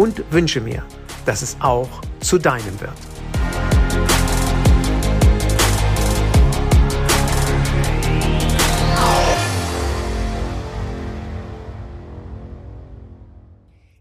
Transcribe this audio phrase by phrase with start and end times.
[0.00, 0.82] und wünsche mir,
[1.26, 3.09] dass es auch zu deinem wird.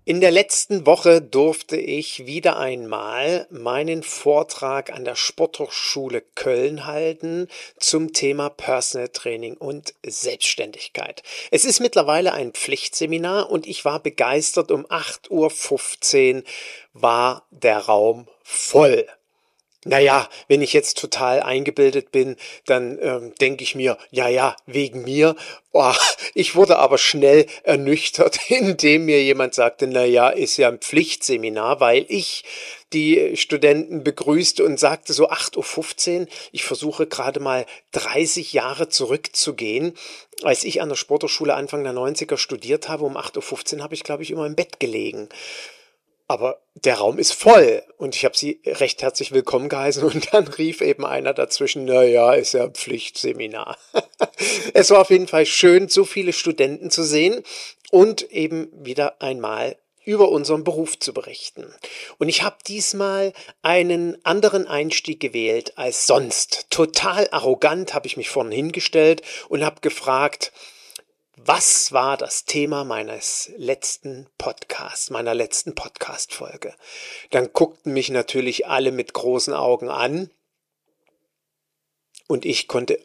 [0.09, 7.47] In der letzten Woche durfte ich wieder einmal meinen Vortrag an der Sporthochschule Köln halten
[7.77, 11.21] zum Thema Personal Training und Selbstständigkeit.
[11.51, 14.71] Es ist mittlerweile ein Pflichtseminar und ich war begeistert.
[14.71, 16.43] Um 8.15 Uhr
[16.93, 19.05] war der Raum voll.
[19.85, 22.35] Naja, wenn ich jetzt total eingebildet bin,
[22.65, 25.37] dann ähm, denke ich mir, ja, ja, wegen mir.
[25.71, 25.93] Oh,
[26.33, 31.79] ich wurde aber schnell ernüchtert, indem mir jemand sagte, na ja, ist ja ein Pflichtseminar,
[31.79, 32.43] weil ich
[32.91, 39.95] die Studenten begrüßte und sagte so 8.15 Uhr, ich versuche gerade mal 30 Jahre zurückzugehen.
[40.43, 44.03] Als ich an der Sporthochschule Anfang der 90er studiert habe, um 8.15 Uhr habe ich,
[44.03, 45.29] glaube ich, immer im Bett gelegen.
[46.29, 50.47] Aber der Raum ist voll und ich habe sie recht herzlich willkommen geheißen und dann
[50.47, 53.79] rief eben einer dazwischen, na ja, ist ja ein Pflichtseminar.
[54.75, 57.43] es war auf jeden Fall schön, so viele Studenten zu sehen
[57.89, 59.75] und eben wieder einmal
[60.05, 61.65] über unseren Beruf zu berichten.
[62.19, 66.67] Und ich habe diesmal einen anderen Einstieg gewählt als sonst.
[66.69, 70.51] Total arrogant habe ich mich vorhin hingestellt und habe gefragt,
[71.45, 76.75] was war das Thema meines letzten Podcasts, meiner letzten Podcast-Folge?
[77.29, 80.31] Dann guckten mich natürlich alle mit großen Augen an
[82.27, 82.99] und ich konnte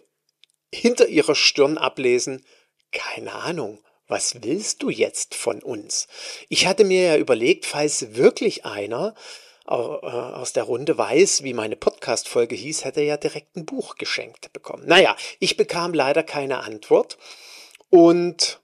[0.74, 2.44] hinter ihrer Stirn ablesen,
[2.92, 6.08] keine Ahnung, was willst du jetzt von uns?
[6.48, 9.14] Ich hatte mir ja überlegt, falls wirklich einer
[9.66, 13.94] äh, aus der Runde weiß, wie meine Podcast-Folge hieß, hätte er ja direkt ein Buch
[13.94, 14.86] geschenkt bekommen.
[14.86, 17.16] Naja, ich bekam leider keine Antwort
[17.94, 18.60] und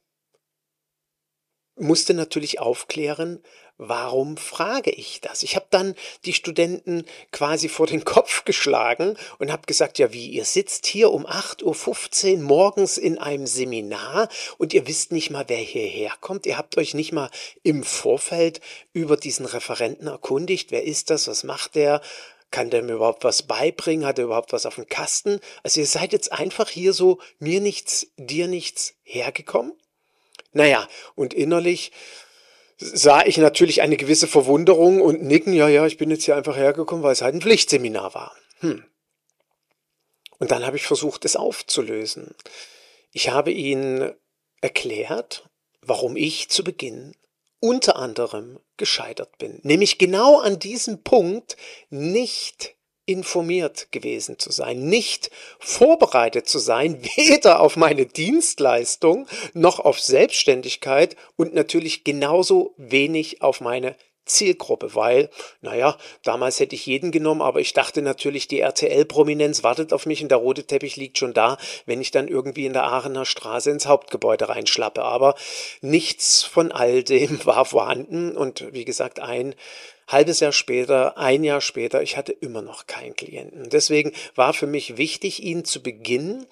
[1.76, 3.40] musste natürlich aufklären,
[3.78, 5.44] warum frage ich das?
[5.44, 10.26] Ich habe dann die Studenten quasi vor den Kopf geschlagen und habe gesagt, ja wie,
[10.26, 15.44] ihr sitzt hier um 8.15 Uhr morgens in einem Seminar und ihr wisst nicht mal,
[15.46, 16.44] wer hierher kommt.
[16.44, 17.30] Ihr habt euch nicht mal
[17.62, 18.60] im Vorfeld
[18.92, 20.72] über diesen Referenten erkundigt.
[20.72, 21.28] Wer ist das?
[21.28, 22.00] Was macht der?
[22.50, 24.06] Kann der mir überhaupt was beibringen?
[24.06, 25.40] Hat er überhaupt was auf dem Kasten?
[25.62, 29.72] Also ihr seid jetzt einfach hier so mir nichts, dir nichts hergekommen?
[30.52, 31.92] Naja, und innerlich
[32.76, 36.56] sah ich natürlich eine gewisse Verwunderung und Nicken, ja, ja, ich bin jetzt hier einfach
[36.56, 38.34] hergekommen, weil es halt ein Pflichtseminar war.
[38.60, 38.84] Hm.
[40.38, 42.34] Und dann habe ich versucht, es aufzulösen.
[43.12, 44.12] Ich habe ihnen
[44.62, 45.48] erklärt,
[45.82, 47.14] warum ich zu Beginn
[47.60, 49.60] unter anderem gescheitert bin.
[49.62, 51.56] Nämlich genau an diesem Punkt
[51.90, 52.74] nicht
[53.06, 61.16] informiert gewesen zu sein, nicht vorbereitet zu sein, weder auf meine Dienstleistung noch auf Selbstständigkeit
[61.36, 63.96] und natürlich genauso wenig auf meine
[64.30, 65.30] Zielgruppe, weil,
[65.60, 70.22] naja, damals hätte ich jeden genommen, aber ich dachte natürlich, die RTL-Prominenz wartet auf mich
[70.22, 73.70] und der rote Teppich liegt schon da, wenn ich dann irgendwie in der Aachener Straße
[73.70, 75.02] ins Hauptgebäude reinschlappe.
[75.02, 75.34] Aber
[75.80, 79.54] nichts von all dem war vorhanden und wie gesagt, ein
[80.08, 83.68] halbes Jahr später, ein Jahr später, ich hatte immer noch keinen Klienten.
[83.70, 86.46] Deswegen war für mich wichtig, ihn zu beginnen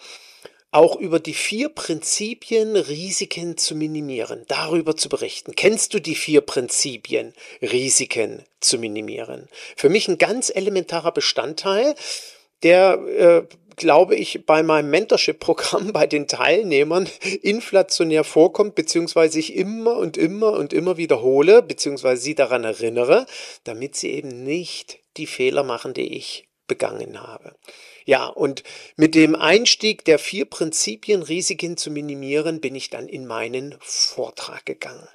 [0.71, 5.55] auch über die vier Prinzipien Risiken zu minimieren, darüber zu berichten.
[5.55, 7.33] Kennst du die vier Prinzipien
[7.63, 9.49] Risiken zu minimieren?
[9.77, 11.95] Für mich ein ganz elementarer Bestandteil,
[12.63, 13.43] der, äh,
[13.77, 17.09] glaube ich, bei meinem Mentorship-Programm bei den Teilnehmern
[17.43, 23.25] inflationär vorkommt, beziehungsweise ich immer und immer und immer wiederhole, beziehungsweise sie daran erinnere,
[23.65, 27.55] damit sie eben nicht die Fehler machen, die ich begangen habe.
[28.09, 28.63] Ja, und
[28.97, 34.65] mit dem Einstieg der vier Prinzipien, Risiken zu minimieren, bin ich dann in meinen Vortrag
[34.65, 35.07] gegangen.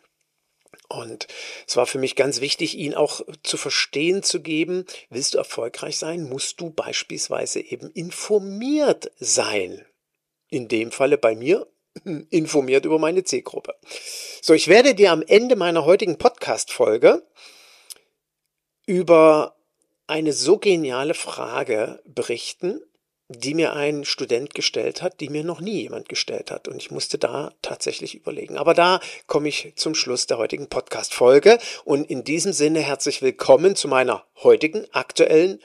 [0.90, 1.26] Und
[1.66, 5.98] es war für mich ganz wichtig, ihn auch zu verstehen zu geben, willst du erfolgreich
[5.98, 9.84] sein, musst du beispielsweise eben informiert sein.
[10.50, 11.66] In dem Falle bei mir
[12.30, 13.74] informiert über meine Zielgruppe.
[14.40, 17.26] So, ich werde dir am Ende meiner heutigen Podcast-Folge
[18.86, 19.56] über
[20.08, 22.82] eine so geniale Frage berichten,
[23.30, 26.68] die mir ein Student gestellt hat, die mir noch nie jemand gestellt hat.
[26.68, 28.58] Und ich musste da tatsächlich überlegen.
[28.58, 31.58] Aber da komme ich zum Schluss der heutigen Podcast-Folge.
[31.86, 35.62] Und in diesem Sinne herzlich willkommen zu meiner heutigen, aktuellen,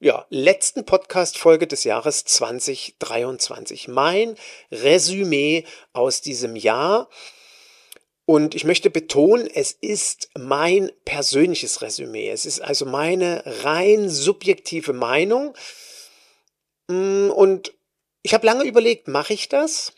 [0.00, 3.88] ja, letzten Podcast-Folge des Jahres 2023.
[3.88, 4.36] Mein
[4.70, 7.08] Resümee aus diesem Jahr.
[8.26, 12.30] Und ich möchte betonen, es ist mein persönliches Resümee.
[12.30, 15.54] Es ist also meine rein subjektive Meinung.
[16.88, 17.74] Mm, und
[18.22, 19.92] ich habe lange überlegt, mache ich das?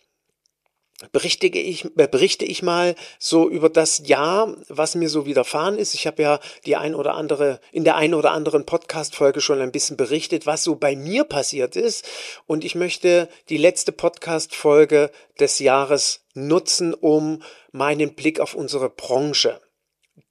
[1.13, 5.93] Berichte ich, äh, berichte ich mal so über das Jahr, was mir so widerfahren ist.
[5.93, 9.73] Ich habe ja die ein oder andere, in der einen oder anderen Podcast-Folge schon ein
[9.73, 12.09] bisschen berichtet, was so bei mir passiert ist.
[12.47, 19.61] Und ich möchte die letzte Podcast-Folge des Jahres nutzen, um meinen Blick auf unsere Branche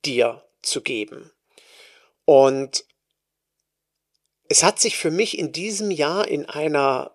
[0.04, 1.32] dir zu geben.
[2.26, 2.86] Und
[4.50, 7.15] es hat sich für mich in diesem Jahr in einer,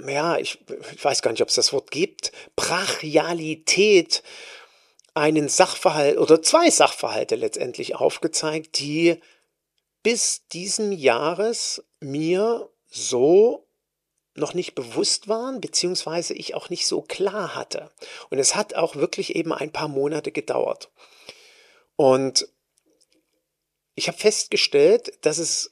[0.00, 0.58] ja, ich,
[0.92, 4.22] ich weiß gar nicht, ob es das Wort gibt, Brachialität
[5.14, 9.20] einen Sachverhalt oder zwei Sachverhalte letztendlich aufgezeigt, die
[10.02, 13.66] bis diesen Jahres mir so
[14.34, 17.90] noch nicht bewusst waren, beziehungsweise ich auch nicht so klar hatte.
[18.30, 20.90] Und es hat auch wirklich eben ein paar Monate gedauert.
[21.94, 22.48] Und
[23.94, 25.70] ich habe festgestellt, dass es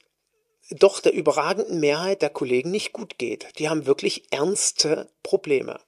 [0.74, 3.58] doch der überragenden Mehrheit der Kollegen nicht gut geht.
[3.58, 5.80] Die haben wirklich ernste Probleme.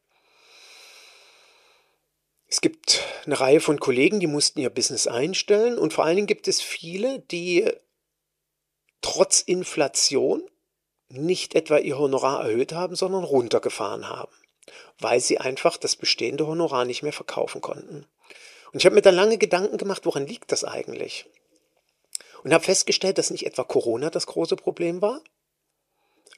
[2.46, 6.26] Es gibt eine Reihe von Kollegen, die mussten ihr Business einstellen und vor allen Dingen
[6.26, 7.68] gibt es viele, die
[9.00, 10.42] trotz Inflation
[11.08, 14.32] nicht etwa ihr Honorar erhöht haben, sondern runtergefahren haben,
[14.98, 18.06] weil sie einfach das bestehende Honorar nicht mehr verkaufen konnten.
[18.72, 21.26] Und ich habe mir dann lange Gedanken gemacht, woran liegt das eigentlich?
[22.44, 25.22] Und habe festgestellt, dass nicht etwa Corona das große Problem war.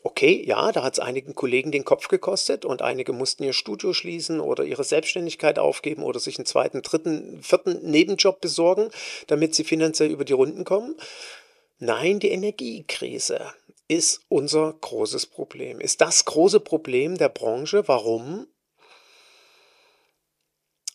[0.03, 3.93] Okay, ja, da hat es einigen Kollegen den Kopf gekostet und einige mussten ihr Studio
[3.93, 8.91] schließen oder ihre Selbstständigkeit aufgeben oder sich einen zweiten, dritten, vierten Nebenjob besorgen,
[9.27, 10.95] damit sie finanziell über die Runden kommen.
[11.79, 13.53] Nein, die Energiekrise
[13.89, 17.89] ist unser großes Problem, ist das große Problem der Branche.
[17.89, 18.47] Warum?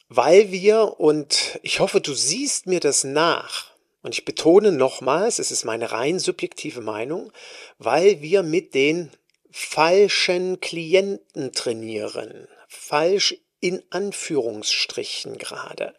[0.07, 3.70] Weil wir, und ich hoffe, du siehst mir das nach,
[4.01, 7.31] und ich betone nochmals, es ist meine rein subjektive Meinung,
[7.77, 9.11] weil wir mit den
[9.51, 12.47] falschen Klienten trainieren.
[12.67, 15.93] Falsch in Anführungsstrichen gerade.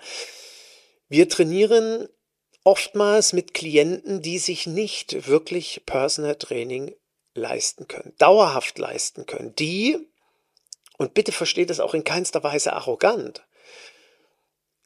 [1.09, 2.09] Wir trainieren
[2.65, 6.95] oftmals mit Klienten, die sich nicht wirklich Personal Training
[7.35, 9.99] leisten können, dauerhaft leisten können, die,
[10.99, 13.43] und bitte versteht es auch in keinster Weise arrogant,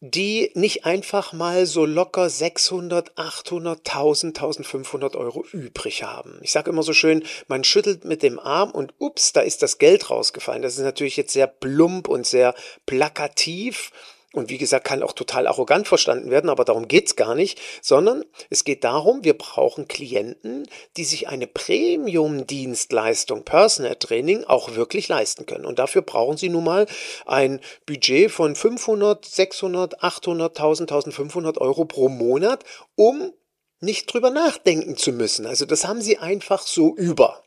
[0.01, 6.39] die nicht einfach mal so locker 600, 800, 1000, 1500 Euro übrig haben.
[6.43, 9.79] Ich sage immer so schön, man schüttelt mit dem Arm und ups, da ist das
[9.79, 10.63] Geld rausgefallen.
[10.63, 13.91] Das ist natürlich jetzt sehr plump und sehr plakativ
[14.37, 18.25] und wie gesagt, kann auch total arrogant verstanden werden, aber darum geht's gar nicht, sondern
[18.51, 25.47] es geht darum, wir brauchen Klienten, die sich eine Premium-Dienstleistung, Personal Training, auch wirklich leisten
[25.47, 25.65] können.
[25.65, 26.87] Und dafür brauchen sie nun mal
[27.25, 32.65] ein Budget von 500, 600, 800, 1000, 1500 Euro pro Monat,
[32.95, 33.33] um
[33.81, 35.47] nicht drüber nachdenken zu müssen.
[35.47, 37.43] Also das haben sie einfach so über.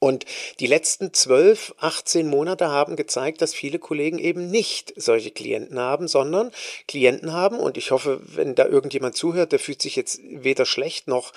[0.00, 0.24] Und
[0.60, 6.06] die letzten 12, 18 Monate haben gezeigt, dass viele Kollegen eben nicht solche Klienten haben,
[6.06, 6.52] sondern
[6.86, 7.58] Klienten haben.
[7.58, 11.32] Und ich hoffe, wenn da irgendjemand zuhört, der fühlt sich jetzt weder schlecht noch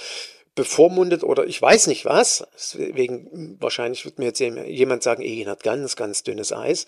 [0.53, 2.45] bevormundet oder ich weiß nicht was.
[2.53, 6.85] Deswegen, wahrscheinlich wird mir jetzt jemand sagen, Egin hat ganz, ganz dünnes Eis.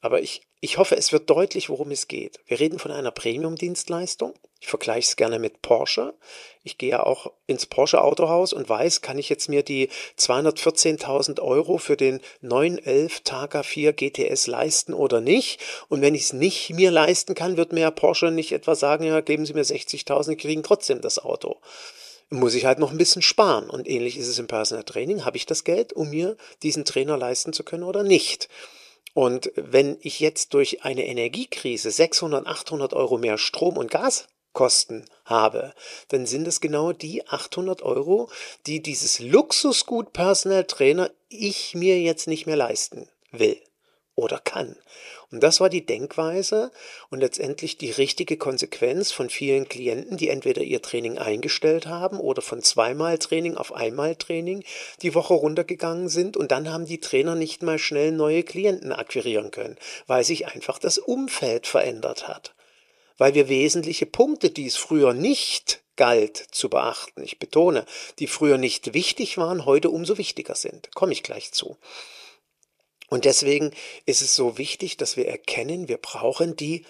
[0.00, 2.40] Aber ich, ich hoffe, es wird deutlich, worum es geht.
[2.46, 4.32] Wir reden von einer Premium-Dienstleistung.
[4.62, 6.14] Ich vergleiche es gerne mit Porsche.
[6.62, 11.42] Ich gehe ja auch ins Porsche Autohaus und weiß, kann ich jetzt mir die 214.000
[11.42, 15.60] Euro für den 911 Targa 4 GTS leisten oder nicht?
[15.90, 19.20] Und wenn ich es nicht mir leisten kann, wird mir Porsche nicht etwa sagen, ja,
[19.20, 21.58] geben Sie mir 60.000, Sie kriegen trotzdem das Auto
[22.30, 23.70] muss ich halt noch ein bisschen sparen.
[23.70, 25.24] Und ähnlich ist es im Personal Training.
[25.24, 28.48] Habe ich das Geld, um mir diesen Trainer leisten zu können oder nicht?
[29.14, 35.72] Und wenn ich jetzt durch eine Energiekrise 600, 800 Euro mehr Strom- und Gaskosten habe,
[36.08, 38.28] dann sind es genau die 800 Euro,
[38.66, 43.60] die dieses Luxusgut Personal Trainer ich mir jetzt nicht mehr leisten will.
[44.16, 44.76] oder kann.
[45.30, 46.70] Und das war die Denkweise
[47.10, 52.42] und letztendlich die richtige Konsequenz von vielen Klienten, die entweder ihr Training eingestellt haben oder
[52.42, 54.64] von zweimal Training auf einmal Training
[55.02, 59.50] die Woche runtergegangen sind und dann haben die Trainer nicht mal schnell neue Klienten akquirieren
[59.50, 59.76] können,
[60.06, 62.54] weil sich einfach das Umfeld verändert hat.
[63.16, 67.86] Weil wir wesentliche Punkte, die es früher nicht galt zu beachten, ich betone,
[68.18, 70.92] die früher nicht wichtig waren, heute umso wichtiger sind.
[70.94, 71.76] Komme ich gleich zu.
[73.14, 73.70] Und deswegen
[74.06, 76.84] ist es so wichtig, dass wir erkennen, wir brauchen die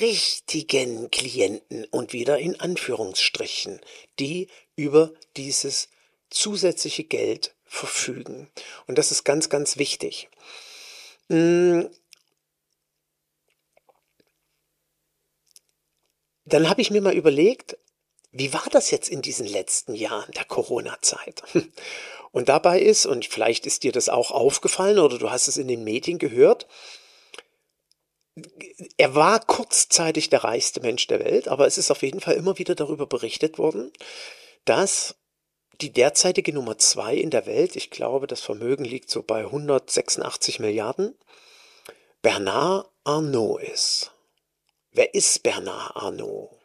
[0.00, 3.78] richtigen Klienten und wieder in Anführungsstrichen,
[4.18, 5.90] die über dieses
[6.30, 8.48] zusätzliche Geld verfügen.
[8.86, 10.30] Und das ist ganz, ganz wichtig.
[11.28, 11.90] Hm.
[16.46, 17.76] Dann habe ich mir mal überlegt,
[18.32, 21.42] wie war das jetzt in diesen letzten Jahren der Corona-Zeit?
[22.30, 25.68] Und dabei ist, und vielleicht ist dir das auch aufgefallen oder du hast es in
[25.68, 26.66] den Medien gehört,
[28.96, 32.58] er war kurzzeitig der reichste Mensch der Welt, aber es ist auf jeden Fall immer
[32.58, 33.92] wieder darüber berichtet worden,
[34.64, 35.16] dass
[35.80, 40.58] die derzeitige Nummer zwei in der Welt, ich glaube, das Vermögen liegt so bei 186
[40.60, 41.16] Milliarden,
[42.22, 44.12] Bernard Arnault ist.
[44.90, 46.57] Wer ist Bernard Arnault?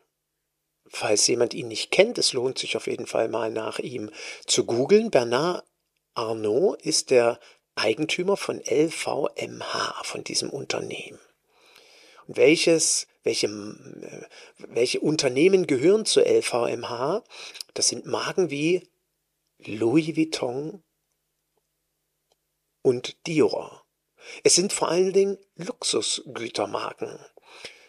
[0.95, 4.11] Falls jemand ihn nicht kennt, es lohnt sich auf jeden Fall mal nach ihm
[4.45, 5.09] zu googeln.
[5.09, 5.65] Bernard
[6.13, 7.39] Arnault ist der
[7.73, 11.19] Eigentümer von LVMH, von diesem Unternehmen.
[12.27, 13.49] Und welches, welche,
[14.59, 17.23] welche Unternehmen gehören zu LVMH?
[17.73, 18.87] Das sind Marken wie
[19.65, 20.83] Louis Vuitton
[22.83, 23.83] und Dior.
[24.43, 27.17] Es sind vor allen Dingen Luxusgütermarken.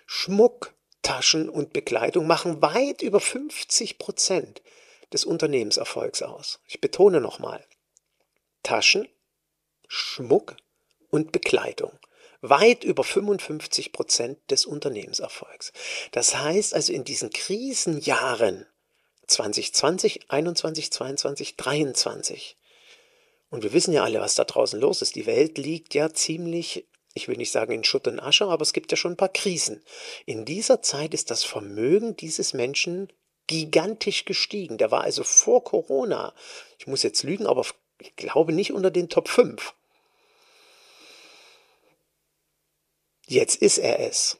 [0.07, 4.63] Schmuck, Taschen und Bekleidung machen weit über 50 Prozent
[5.13, 6.59] des Unternehmenserfolgs aus.
[6.67, 7.65] Ich betone nochmal.
[8.65, 9.07] Taschen,
[9.87, 10.57] Schmuck
[11.11, 11.93] und Bekleidung.
[12.41, 15.73] Weit über 55 Prozent des Unternehmenserfolgs.
[16.11, 18.67] Das heißt also in diesen Krisenjahren
[19.27, 22.57] 2020, 21, 22, 23.
[23.51, 25.15] Und wir wissen ja alle, was da draußen los ist.
[25.15, 28.73] Die Welt liegt ja ziemlich ich will nicht sagen in Schutt und Asche, aber es
[28.73, 29.83] gibt ja schon ein paar Krisen.
[30.27, 33.09] In dieser Zeit ist das Vermögen dieses Menschen
[33.47, 34.79] gigantisch gestiegen.
[34.79, 36.35] Der war also vor Corona,
[36.79, 37.65] ich muss jetzt lügen, aber
[37.99, 39.75] ich glaube nicht unter den Top 5.
[43.27, 44.39] Jetzt ist er es.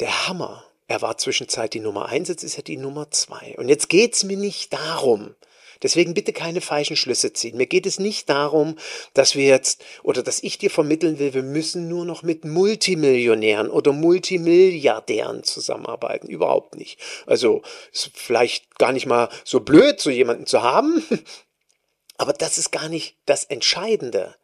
[0.00, 0.64] Der Hammer.
[0.88, 3.56] Er war zwischenzeit die Nummer 1, jetzt ist er die Nummer 2.
[3.58, 5.34] Und jetzt geht es mir nicht darum,
[5.82, 7.56] Deswegen bitte keine falschen Schlüsse ziehen.
[7.56, 8.76] Mir geht es nicht darum,
[9.14, 13.70] dass wir jetzt oder dass ich dir vermitteln will, wir müssen nur noch mit Multimillionären
[13.70, 16.28] oder Multimilliardären zusammenarbeiten.
[16.28, 16.98] Überhaupt nicht.
[17.26, 21.02] Also ist vielleicht gar nicht mal so blöd, so jemanden zu haben.
[22.16, 24.34] Aber das ist gar nicht das Entscheidende,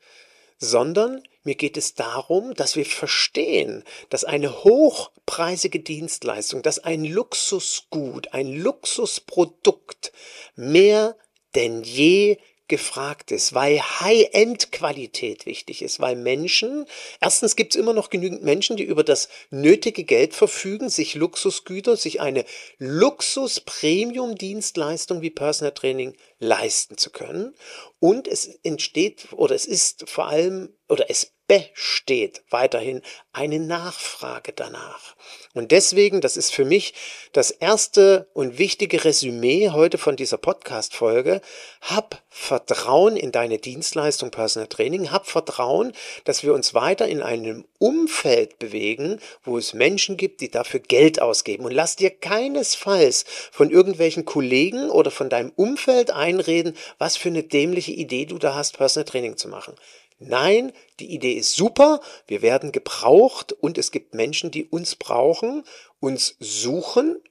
[0.59, 8.33] sondern mir geht es darum, dass wir verstehen, dass eine hochpreisige Dienstleistung, dass ein Luxusgut,
[8.33, 10.13] ein Luxusprodukt
[10.57, 11.17] mehr
[11.55, 16.87] denn je gefragt ist, weil High-End-Qualität wichtig ist, weil Menschen,
[17.21, 21.99] erstens gibt es immer noch genügend Menschen, die über das nötige Geld verfügen, sich Luxusgüter,
[21.99, 22.47] sich eine
[22.79, 27.55] Luxus-Premium-Dienstleistung wie Personal Training leisten zu können.
[27.99, 35.15] Und es entsteht oder es ist vor allem oder es besteht weiterhin eine Nachfrage danach.
[35.53, 36.95] Und deswegen, das ist für mich
[37.33, 41.41] das erste und wichtige Resümee heute von dieser Podcast-Folge,
[41.83, 45.93] hab Vertrauen in deine Dienstleistung Personal Training, hab Vertrauen,
[46.25, 51.21] dass wir uns weiter in einem Umfeld bewegen, wo es Menschen gibt, die dafür Geld
[51.21, 51.65] ausgeben.
[51.65, 57.43] Und lass dir keinesfalls von irgendwelchen Kollegen oder von deinem Umfeld einreden, was für eine
[57.43, 59.75] dämliche Idee du da hast, Personal Training zu machen.
[60.19, 65.65] Nein, die Idee ist super, wir werden gebraucht und es gibt Menschen, die uns brauchen,
[66.01, 67.23] uns suchen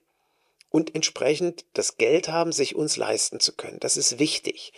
[0.68, 3.80] und entsprechend das Geld haben, sich uns leisten zu können.
[3.80, 4.72] Das ist wichtig.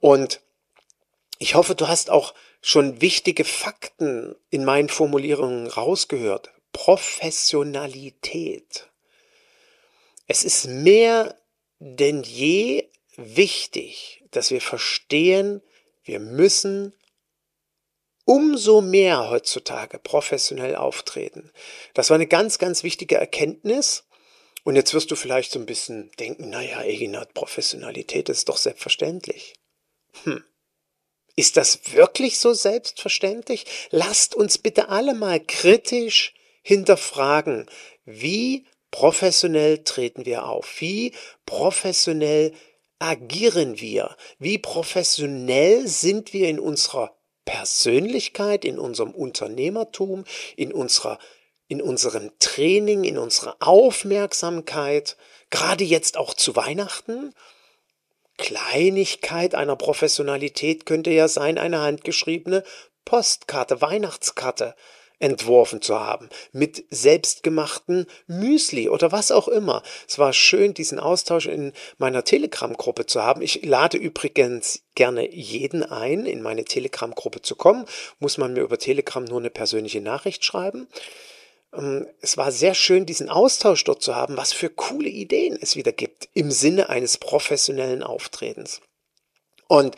[0.00, 0.40] Und
[1.38, 6.52] ich hoffe, du hast auch schon wichtige Fakten in meinen Formulierungen rausgehört.
[6.72, 8.88] Professionalität.
[10.26, 11.36] Es ist mehr
[11.78, 15.60] denn je wichtig, dass wir verstehen,
[16.04, 16.94] wir müssen
[18.24, 21.52] umso mehr heutzutage professionell auftreten.
[21.92, 24.04] Das war eine ganz, ganz wichtige Erkenntnis.
[24.64, 29.54] Und jetzt wirst du vielleicht so ein bisschen denken, naja, Eginat, Professionalität ist doch selbstverständlich.
[30.22, 30.42] Hm.
[31.36, 33.66] Ist das wirklich so selbstverständlich?
[33.90, 37.68] Lasst uns bitte alle mal kritisch hinterfragen,
[38.04, 40.80] wie professionell treten wir auf?
[40.80, 41.12] Wie
[41.44, 42.52] professionell
[42.98, 44.16] agieren wir?
[44.38, 47.13] Wie professionell sind wir in unserer
[47.44, 50.24] Persönlichkeit, in unserem Unternehmertum,
[50.56, 51.18] in unserer
[51.66, 55.16] in unserem Training, in unserer Aufmerksamkeit,
[55.50, 57.34] gerade jetzt auch zu Weihnachten.
[58.36, 62.64] Kleinigkeit einer Professionalität könnte ja sein, eine handgeschriebene
[63.04, 64.74] Postkarte, Weihnachtskarte
[65.24, 69.82] entworfen zu haben, mit selbstgemachten Müsli oder was auch immer.
[70.06, 73.40] Es war schön, diesen Austausch in meiner Telegram-Gruppe zu haben.
[73.40, 77.86] Ich lade übrigens gerne jeden ein, in meine Telegram-Gruppe zu kommen.
[78.18, 80.88] Muss man mir über Telegram nur eine persönliche Nachricht schreiben.
[81.72, 85.74] Ähm, es war sehr schön, diesen Austausch dort zu haben, was für coole Ideen es
[85.74, 88.82] wieder gibt im Sinne eines professionellen Auftretens.
[89.68, 89.96] Und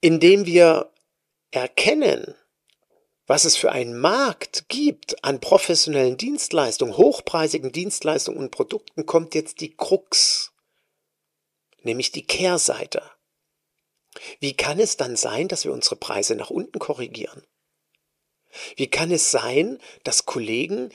[0.00, 0.90] indem wir
[1.50, 2.34] erkennen,
[3.26, 9.60] was es für einen Markt gibt an professionellen Dienstleistungen, hochpreisigen Dienstleistungen und Produkten, kommt jetzt
[9.60, 10.52] die Krux,
[11.82, 13.02] nämlich die Kehrseite.
[14.40, 17.42] Wie kann es dann sein, dass wir unsere Preise nach unten korrigieren?
[18.76, 20.90] Wie kann es sein, dass Kollegen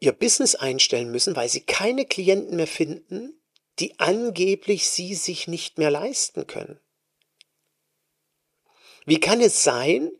[0.00, 3.40] ihr Business einstellen müssen, weil sie keine Klienten mehr finden,
[3.78, 6.80] die angeblich sie sich nicht mehr leisten können?
[9.04, 10.10] Wie kann es sein,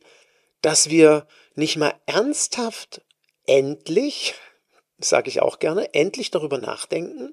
[0.61, 3.03] dass wir nicht mal ernsthaft
[3.47, 4.35] endlich,
[4.99, 7.33] sage ich auch gerne, endlich darüber nachdenken,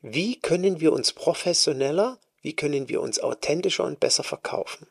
[0.00, 4.86] wie können wir uns professioneller, wie können wir uns authentischer und besser verkaufen.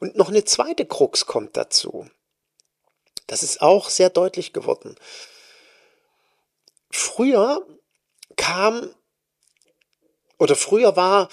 [0.00, 2.10] Und noch eine zweite Krux kommt dazu.
[3.28, 4.96] Das ist auch sehr deutlich geworden.
[6.90, 7.64] Früher
[8.36, 8.92] kam
[10.38, 11.28] oder früher war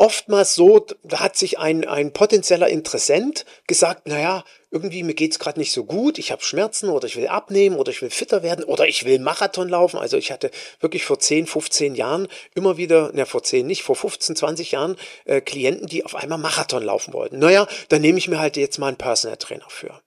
[0.00, 5.58] oftmals so, da hat sich ein, ein potenzieller Interessent gesagt, naja, irgendwie mir geht's gerade
[5.58, 8.64] nicht so gut, ich habe Schmerzen oder ich will abnehmen oder ich will fitter werden
[8.64, 9.98] oder ich will Marathon laufen.
[9.98, 13.94] Also ich hatte wirklich vor 10, 15 Jahren immer wieder, na vor 10 nicht, vor
[13.94, 17.38] 15, 20 Jahren äh, Klienten, die auf einmal Marathon laufen wollten.
[17.38, 20.00] Naja, dann nehme ich mir halt jetzt mal einen Personal Trainer für.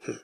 [0.00, 0.20] Hm.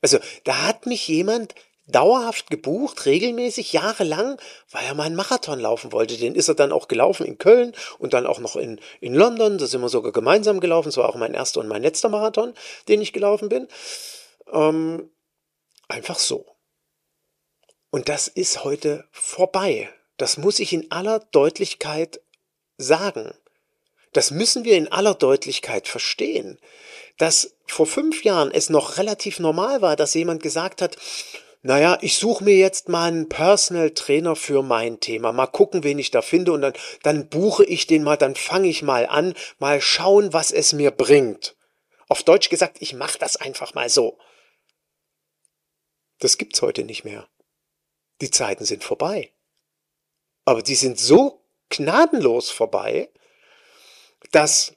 [0.00, 1.54] Also da hat mich jemand
[1.86, 6.16] dauerhaft gebucht, regelmäßig, jahrelang, weil er mal einen Marathon laufen wollte.
[6.16, 9.58] Den ist er dann auch gelaufen in Köln und dann auch noch in, in London.
[9.58, 10.88] Da sind wir sogar gemeinsam gelaufen.
[10.88, 12.54] Das war auch mein erster und mein letzter Marathon,
[12.88, 13.68] den ich gelaufen bin.
[14.52, 15.10] Ähm,
[15.88, 16.46] einfach so.
[17.90, 19.88] Und das ist heute vorbei.
[20.16, 22.20] Das muss ich in aller Deutlichkeit
[22.78, 23.34] sagen.
[24.12, 26.58] Das müssen wir in aller Deutlichkeit verstehen.
[27.18, 30.96] Dass vor fünf Jahren es noch relativ normal war, dass jemand gesagt hat,
[31.66, 35.32] naja, ich suche mir jetzt mal einen Personal Trainer für mein Thema.
[35.32, 38.68] Mal gucken, wen ich da finde und dann, dann buche ich den mal, dann fange
[38.68, 41.56] ich mal an, mal schauen, was es mir bringt.
[42.06, 44.18] Auf Deutsch gesagt, ich mache das einfach mal so.
[46.18, 47.26] Das gibt's heute nicht mehr.
[48.20, 49.32] Die Zeiten sind vorbei.
[50.44, 53.10] Aber die sind so gnadenlos vorbei,
[54.32, 54.76] dass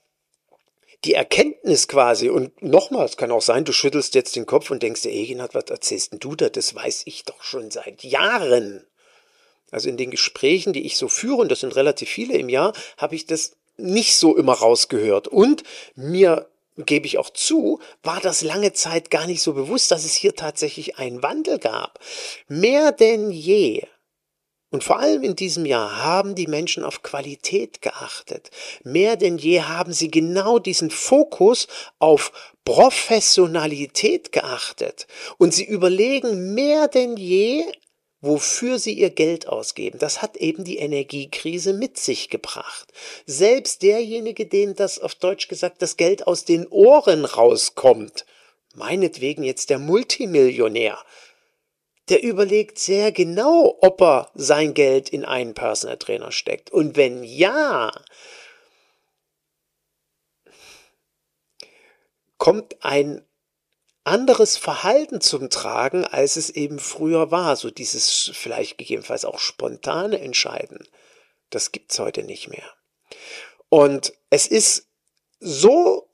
[1.08, 4.84] die Erkenntnis quasi, und nochmal, es kann auch sein, du schüttelst jetzt den Kopf und
[4.84, 6.50] denkst dir, Egenhard, was erzählst denn du da?
[6.50, 8.86] Das weiß ich doch schon seit Jahren.
[9.72, 12.74] Also in den Gesprächen, die ich so führe, und das sind relativ viele im Jahr,
[12.98, 15.28] habe ich das nicht so immer rausgehört.
[15.28, 15.64] Und
[15.96, 20.14] mir gebe ich auch zu, war das lange Zeit gar nicht so bewusst, dass es
[20.14, 22.00] hier tatsächlich einen Wandel gab.
[22.48, 23.84] Mehr denn je
[24.70, 28.52] und vor allem in diesem Jahr haben die Menschen auf Qualität geachtet.
[28.84, 31.68] Mehr denn je haben sie genau diesen Fokus
[32.00, 32.32] auf
[32.66, 35.08] Professionalität geachtet.
[35.38, 37.64] Und sie überlegen mehr denn je,
[38.20, 40.00] wofür sie ihr Geld ausgeben.
[40.00, 42.92] Das hat eben die Energiekrise mit sich gebracht.
[43.26, 48.26] Selbst derjenige, dem das auf Deutsch gesagt das Geld aus den Ohren rauskommt,
[48.76, 50.98] meinetwegen jetzt der Multimillionär,
[52.10, 56.72] der überlegt sehr genau, ob er sein Geld in einen Personal Trainer steckt.
[56.72, 57.92] Und wenn ja,
[62.38, 63.26] kommt ein
[64.08, 67.56] anderes Verhalten zum Tragen, als es eben früher war.
[67.58, 70.88] So dieses vielleicht gegebenenfalls auch spontane Entscheiden.
[71.50, 72.74] Das gibt's heute nicht mehr.
[73.70, 74.88] Und es ist
[75.40, 76.10] so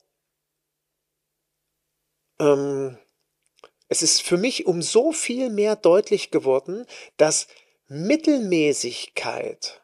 [2.39, 2.97] ähm,
[3.93, 7.47] es ist für mich um so viel mehr deutlich geworden, dass
[7.87, 9.83] Mittelmäßigkeit,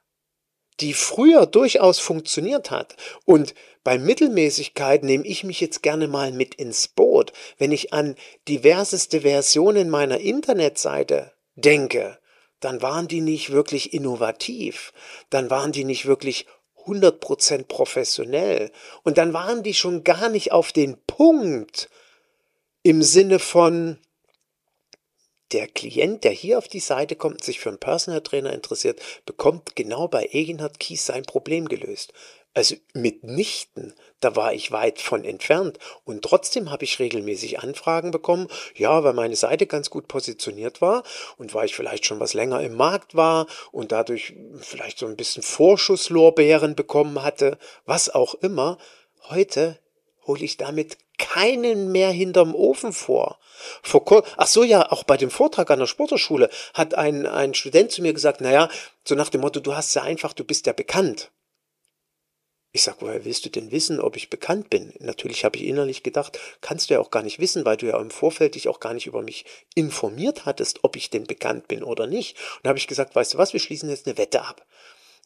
[0.79, 2.95] die früher durchaus funktioniert hat,
[3.25, 8.15] und bei Mittelmäßigkeit nehme ich mich jetzt gerne mal mit ins Boot, wenn ich an
[8.47, 12.17] diverseste Versionen meiner Internetseite denke,
[12.61, 14.91] dann waren die nicht wirklich innovativ,
[15.29, 16.47] dann waren die nicht wirklich
[16.87, 18.71] 100% professionell.
[19.03, 21.89] Und dann waren die schon gar nicht auf den Punkt
[22.89, 23.99] im Sinne von,
[25.51, 29.75] der Klient, der hier auf die Seite kommt sich für einen Personal Trainer interessiert, bekommt
[29.75, 32.13] genau bei Eginhard Kies sein Problem gelöst.
[32.55, 35.77] Also mitnichten, da war ich weit von entfernt.
[36.03, 41.03] Und trotzdem habe ich regelmäßig Anfragen bekommen, ja, weil meine Seite ganz gut positioniert war
[41.37, 45.15] und weil ich vielleicht schon was länger im Markt war und dadurch vielleicht so ein
[45.15, 48.79] bisschen Vorschusslorbeeren bekommen hatte, was auch immer.
[49.29, 49.77] Heute
[50.25, 53.37] hole ich damit keinen mehr hinterm Ofen vor.
[53.83, 57.91] vor Ach so, ja, auch bei dem Vortrag an der Sporterschule hat ein, ein Student
[57.91, 58.69] zu mir gesagt, naja,
[59.05, 61.31] so nach dem Motto, du hast ja einfach, du bist ja bekannt.
[62.71, 64.93] Ich sag, woher willst du denn wissen, ob ich bekannt bin?
[64.99, 67.99] Natürlich habe ich innerlich gedacht, kannst du ja auch gar nicht wissen, weil du ja
[67.99, 71.83] im Vorfeld dich auch gar nicht über mich informiert hattest, ob ich denn bekannt bin
[71.83, 72.37] oder nicht.
[72.57, 74.67] Und da habe ich gesagt, weißt du was, wir schließen jetzt eine Wette ab.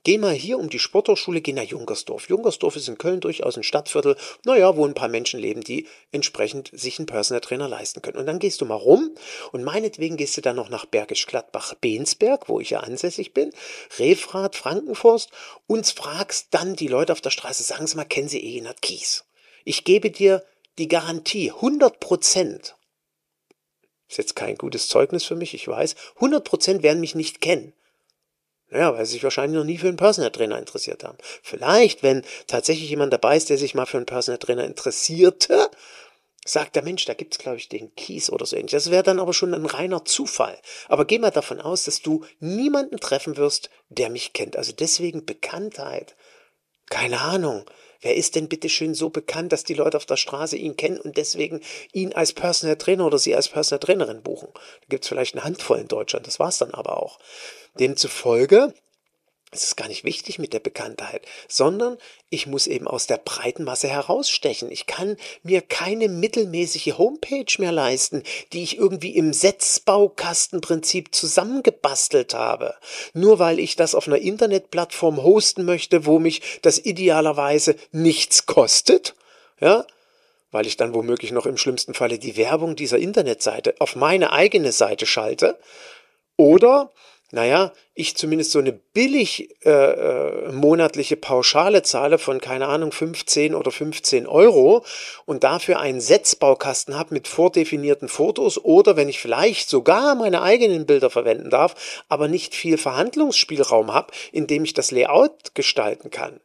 [0.05, 2.27] Geh mal hier um die Sporthochschule, geh nach Jungersdorf.
[2.27, 6.69] Jungersdorf ist in Köln durchaus ein Stadtviertel, naja, wo ein paar Menschen leben, die entsprechend
[6.73, 8.17] sich einen Personal Trainer leisten können.
[8.17, 9.15] Und dann gehst du mal rum
[9.53, 13.53] und meinetwegen gehst du dann noch nach Bergisch Gladbach, Bensberg, wo ich ja ansässig bin,
[13.97, 15.29] Refrath, Frankenforst
[15.67, 19.23] und fragst dann die Leute auf der Straße, sagen Sie mal, kennen Sie Egenhard Kies?
[19.63, 20.43] Ich gebe dir
[20.79, 22.75] die Garantie, 100 Prozent.
[24.09, 25.95] Ist jetzt kein gutes Zeugnis für mich, ich weiß.
[26.15, 27.73] 100 Prozent werden mich nicht kennen.
[28.73, 31.19] Naja, weil sie sich wahrscheinlich noch nie für einen Personal Trainer interessiert haben.
[31.43, 35.69] Vielleicht, wenn tatsächlich jemand dabei ist, der sich mal für einen Personal Trainer interessierte,
[36.43, 38.71] sagt der Mensch, da gibt's glaube ich den Kies oder so ähnlich.
[38.71, 40.57] Das wäre dann aber schon ein reiner Zufall.
[40.87, 44.57] Aber geh mal davon aus, dass du niemanden treffen wirst, der mich kennt.
[44.57, 46.15] Also deswegen Bekanntheit.
[46.89, 47.65] Keine Ahnung.
[48.03, 50.99] Wer ist denn bitte schön so bekannt, dass die Leute auf der Straße ihn kennen
[50.99, 51.61] und deswegen
[51.93, 54.49] ihn als Personal Trainer oder sie als Personal Trainerin buchen?
[54.53, 57.17] Da gibt's vielleicht eine Handvoll in Deutschland, das war's dann aber auch.
[57.79, 58.73] Demzufolge
[59.55, 61.97] es ist gar nicht wichtig mit der Bekanntheit, sondern
[62.29, 64.71] ich muss eben aus der breiten Masse herausstechen.
[64.71, 72.75] Ich kann mir keine mittelmäßige Homepage mehr leisten, die ich irgendwie im Setzbaukastenprinzip zusammengebastelt habe.
[73.13, 79.15] Nur weil ich das auf einer Internetplattform hosten möchte, wo mich das idealerweise nichts kostet,
[79.59, 79.85] ja,
[80.51, 84.71] weil ich dann womöglich noch im schlimmsten Falle die Werbung dieser Internetseite auf meine eigene
[84.71, 85.57] Seite schalte,
[86.37, 86.91] oder
[87.33, 93.55] naja, ich zumindest so eine billig äh, äh, monatliche Pauschale zahle von, keine Ahnung, 15
[93.55, 94.85] oder 15 Euro
[95.25, 100.85] und dafür einen Setzbaukasten habe mit vordefinierten Fotos oder wenn ich vielleicht sogar meine eigenen
[100.85, 106.39] Bilder verwenden darf, aber nicht viel Verhandlungsspielraum habe, in dem ich das Layout gestalten kann.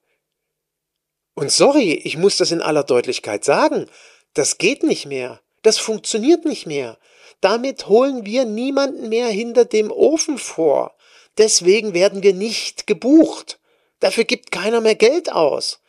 [1.35, 3.90] Und sorry, ich muss das in aller Deutlichkeit sagen,
[4.33, 5.42] das geht nicht mehr.
[5.62, 6.96] Das funktioniert nicht mehr.
[7.40, 10.96] Damit holen wir niemanden mehr hinter dem Ofen vor.
[11.37, 13.61] Deswegen werden wir nicht gebucht.
[14.01, 15.81] Dafür gibt keiner mehr Geld aus.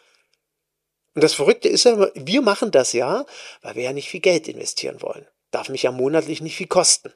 [1.16, 3.26] Und das Verrückte ist ja, wir machen das ja,
[3.62, 5.28] weil wir ja nicht viel Geld investieren wollen.
[5.52, 7.12] Darf mich ja monatlich nicht viel kosten.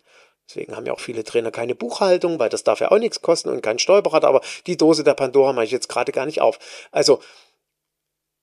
[0.50, 3.50] Deswegen haben ja auch viele Trainer keine Buchhaltung, weil das darf ja auch nichts kosten
[3.50, 4.28] und kein Steuerberater.
[4.28, 6.60] Aber die Dose der Pandora mache ich jetzt gerade gar nicht auf.
[6.91, 7.22] Also,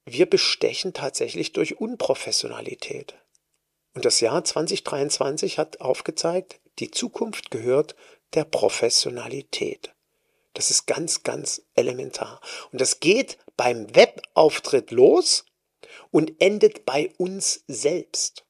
[0.06, 3.14] wir bestechen tatsächlich durch Unprofessionalität.
[3.94, 7.96] Und das Jahr 2023 hat aufgezeigt, die Zukunft gehört
[8.34, 9.92] der Professionalität.
[10.54, 12.40] Das ist ganz, ganz elementar.
[12.72, 15.44] Und das geht beim Webauftritt los
[16.10, 18.44] und endet bei uns selbst.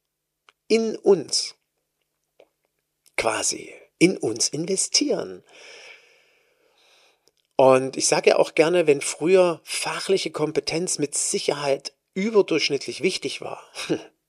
[0.69, 1.57] In uns.
[3.17, 3.75] Quasi.
[3.99, 5.45] In uns investieren.
[7.57, 13.63] Und ich sage ja auch gerne, wenn früher fachliche Kompetenz mit Sicherheit überdurchschnittlich wichtig war,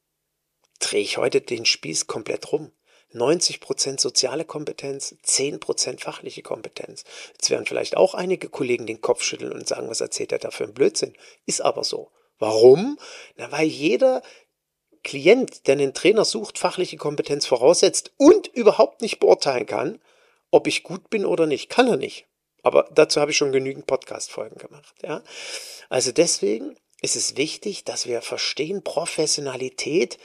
[0.82, 2.72] drehe ich heute den Spieß komplett rum.
[3.14, 7.04] 90% soziale Kompetenz, 10% fachliche Kompetenz.
[7.34, 10.52] Jetzt werden vielleicht auch einige Kollegen den Kopf schütteln und sagen, was erzählt er da
[10.52, 11.14] für einen Blödsinn?
[11.46, 12.12] Ist aber so.
[12.40, 12.98] Warum?
[13.36, 14.22] Na, weil jeder
[15.04, 20.00] Klient, der einen Trainer sucht, fachliche Kompetenz voraussetzt und überhaupt nicht beurteilen kann,
[20.52, 21.70] ob ich gut bin oder nicht.
[21.70, 22.28] Kann er nicht.
[22.64, 24.94] Aber dazu habe ich schon genügend Podcast-Folgen gemacht.
[25.02, 25.24] Ja?
[25.90, 30.20] Also deswegen ist es wichtig, dass wir verstehen, Professionalität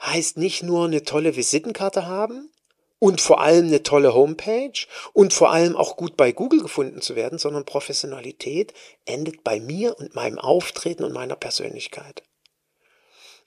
[0.00, 2.50] heißt nicht nur eine tolle Visitenkarte haben
[2.98, 7.16] und vor allem eine tolle Homepage und vor allem auch gut bei Google gefunden zu
[7.16, 8.72] werden, sondern Professionalität
[9.04, 12.22] endet bei mir und meinem Auftreten und meiner Persönlichkeit.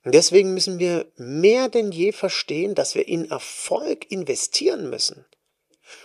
[0.04, 5.26] Und deswegen müssen wir mehr denn je verstehen, dass wir in Erfolg investieren müssen.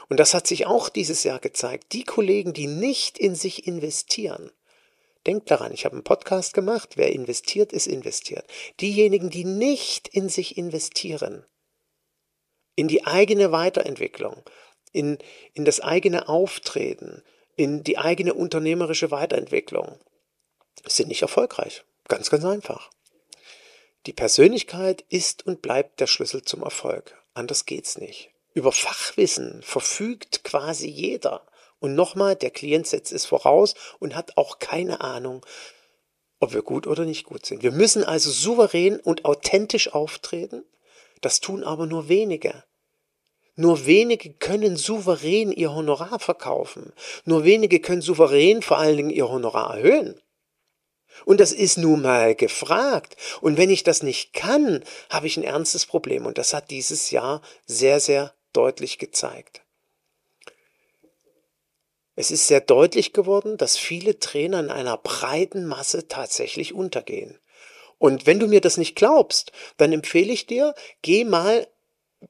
[0.09, 1.93] Und das hat sich auch dieses Jahr gezeigt.
[1.93, 4.51] Die Kollegen, die nicht in sich investieren,
[5.27, 6.97] Denkt daran, ich habe einen Podcast gemacht.
[6.97, 8.45] Wer investiert, ist investiert.
[8.81, 11.47] Diejenigen, die nicht in sich investieren,
[12.77, 14.43] in die eigene Weiterentwicklung,
[14.93, 15.19] in,
[15.55, 17.23] in das eigene Auftreten,
[17.57, 19.99] in die eigene unternehmerische Weiterentwicklung,
[20.87, 21.85] sind nicht erfolgreich.
[22.09, 22.91] Ganz, ganz einfach.
[24.07, 27.17] Die Persönlichkeit ist und bleibt der Schlüssel zum Erfolg.
[27.33, 28.31] Anders geht's nicht.
[28.53, 31.47] Über Fachwissen verfügt quasi jeder
[31.85, 35.45] Und nochmal, der Klient setzt es voraus und hat auch keine Ahnung,
[36.41, 37.63] ob wir gut oder nicht gut sind.
[37.63, 40.65] Wir müssen also souverän und authentisch auftreten.
[41.21, 42.65] Das tun aber nur wenige.
[43.55, 46.95] Nur wenige können souverän ihr Honorar verkaufen.
[47.27, 50.19] Nur wenige können souverän vor allen Dingen ihr Honorar erhöhen.
[51.27, 53.15] Und das ist nun mal gefragt.
[53.43, 56.25] Und wenn ich das nicht kann, habe ich ein ernstes Problem.
[56.25, 59.64] Und das hat dieses Jahr sehr, sehr deutlich gezeigt.
[62.17, 67.39] Es ist sehr deutlich geworden, dass viele Trainer in einer breiten Masse tatsächlich untergehen.
[67.99, 71.67] Und wenn du mir das nicht glaubst, dann empfehle ich dir, geh mal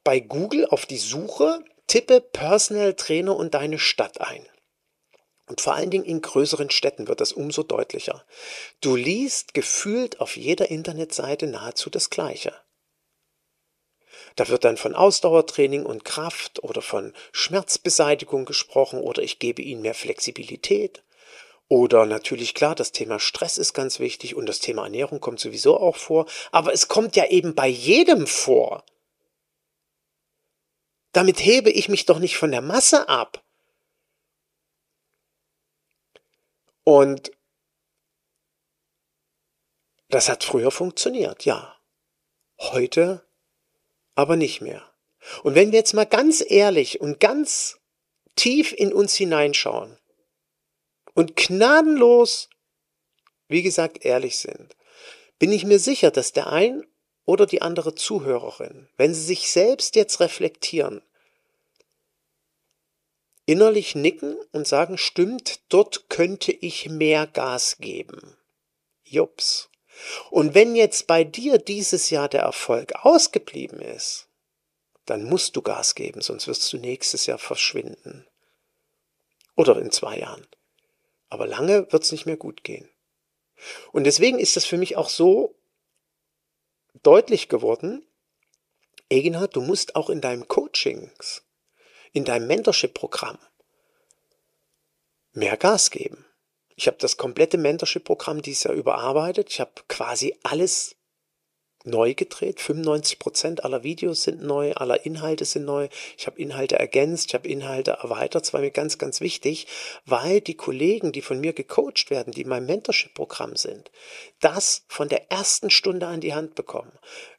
[0.03, 4.47] bei Google auf die Suche, tippe Personal Trainer und deine Stadt ein.
[5.47, 8.25] Und vor allen Dingen in größeren Städten wird das umso deutlicher.
[8.81, 12.55] Du liest gefühlt auf jeder Internetseite nahezu das Gleiche.
[14.37, 19.83] Da wird dann von Ausdauertraining und Kraft oder von Schmerzbeseitigung gesprochen oder ich gebe ihnen
[19.83, 21.05] mehr Flexibilität.
[21.68, 25.79] Oder natürlich klar, das Thema Stress ist ganz wichtig und das Thema Ernährung kommt sowieso
[25.79, 26.27] auch vor.
[26.53, 28.85] Aber es kommt ja eben bei jedem vor.
[31.12, 33.42] Damit hebe ich mich doch nicht von der Masse ab.
[36.83, 37.31] Und
[40.09, 41.81] das hat früher funktioniert, ja.
[42.59, 43.27] Heute
[44.14, 44.83] aber nicht mehr.
[45.42, 47.79] Und wenn wir jetzt mal ganz ehrlich und ganz
[48.37, 49.96] tief in uns hineinschauen
[51.14, 52.50] und gnadenlos,
[53.48, 54.77] wie gesagt, ehrlich sind,
[55.38, 56.87] bin ich mir sicher, dass der ein
[57.24, 61.03] oder die andere Zuhörerin, wenn sie sich selbst jetzt reflektieren,
[63.46, 68.37] innerlich nicken und sagen, stimmt, dort könnte ich mehr Gas geben.
[69.05, 69.68] Jups.
[70.31, 74.29] Und wenn jetzt bei dir dieses Jahr der Erfolg ausgeblieben ist,
[75.07, 78.27] dann musst du Gas geben, sonst wirst du nächstes Jahr verschwinden.
[79.57, 80.47] Oder in zwei Jahren.
[81.29, 82.89] Aber lange wird es nicht mehr gut gehen.
[83.93, 85.55] Und deswegen ist das für mich auch so
[87.03, 88.07] deutlich geworden,
[89.11, 91.43] Egenhard, du musst auch in deinem Coachings,
[92.13, 93.39] in deinem Mentorship-Programm
[95.33, 96.25] mehr Gas geben.
[96.77, 99.51] Ich habe das komplette Mentorship-Programm dieses Jahr überarbeitet.
[99.51, 100.97] Ich habe quasi alles
[101.85, 102.61] neu gedreht.
[102.61, 105.89] 95 Prozent aller Videos sind neu, aller Inhalte sind neu.
[106.17, 108.43] Ich habe Inhalte ergänzt, ich habe Inhalte erweitert.
[108.43, 109.67] Das war mir ganz, ganz wichtig,
[110.07, 113.91] weil die Kollegen, die von mir gecoacht werden, die in meinem Mentorship-Programm sind,
[114.41, 116.93] das von der ersten Stunde an die Hand bekommen.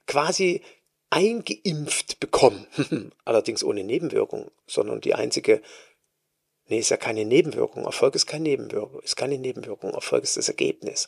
[0.05, 0.61] Quasi
[1.09, 2.67] eingeimpft bekommen.
[3.25, 5.61] Allerdings ohne Nebenwirkung, sondern die einzige
[6.67, 7.85] Nee, ist ja keine Nebenwirkung.
[7.85, 9.93] Erfolg ist keine Nebenwirkung, ist keine Nebenwirkung.
[9.93, 11.07] Erfolg ist das Ergebnis.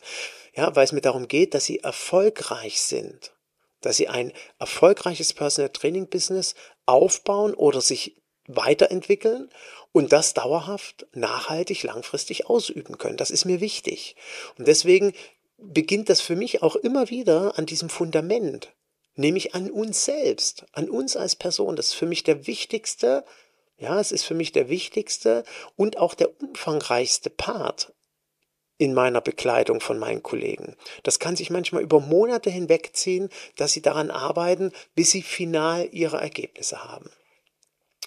[0.55, 3.33] Ja, weil es mir darum geht, dass sie erfolgreich sind.
[3.81, 6.53] Dass sie ein erfolgreiches Personal Training Business
[6.85, 8.17] aufbauen oder sich
[8.47, 9.49] weiterentwickeln
[9.91, 13.17] und das dauerhaft, nachhaltig, langfristig ausüben können.
[13.17, 14.15] Das ist mir wichtig.
[14.57, 15.13] Und deswegen
[15.57, 18.73] beginnt das für mich auch immer wieder an diesem Fundament,
[19.15, 21.75] nämlich an uns selbst, an uns als Person.
[21.75, 23.25] Das ist für mich der wichtigste
[23.77, 25.43] ja, es ist für mich der wichtigste
[25.75, 27.93] und auch der umfangreichste Part
[28.77, 30.75] in meiner Bekleidung von meinen Kollegen.
[31.03, 36.17] Das kann sich manchmal über Monate hinwegziehen, dass sie daran arbeiten, bis sie final ihre
[36.17, 37.09] Ergebnisse haben.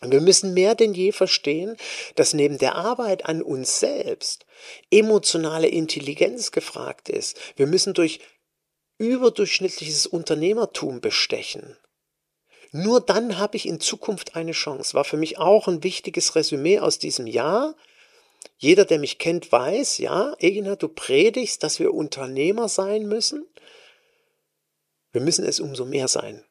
[0.02, 1.76] wir müssen mehr denn je verstehen,
[2.14, 4.46] dass neben der Arbeit an uns selbst
[4.90, 7.38] emotionale Intelligenz gefragt ist.
[7.56, 8.20] Wir müssen durch
[8.98, 11.76] überdurchschnittliches Unternehmertum bestechen.
[12.72, 14.94] Nur dann habe ich in Zukunft eine Chance.
[14.94, 17.74] War für mich auch ein wichtiges Resümee aus diesem Jahr.
[18.58, 23.46] Jeder, der mich kennt, weiß, ja, Egina, du predigst, dass wir Unternehmer sein müssen.
[25.12, 26.44] Wir müssen es umso mehr sein.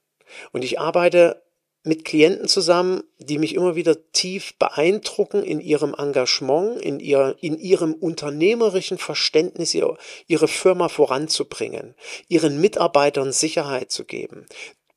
[0.52, 1.42] Und ich arbeite
[1.84, 7.58] mit Klienten zusammen, die mich immer wieder tief beeindrucken in ihrem Engagement, in, ihr, in
[7.58, 11.96] ihrem unternehmerischen Verständnis, ihre, ihre Firma voranzubringen,
[12.28, 14.46] ihren Mitarbeitern Sicherheit zu geben,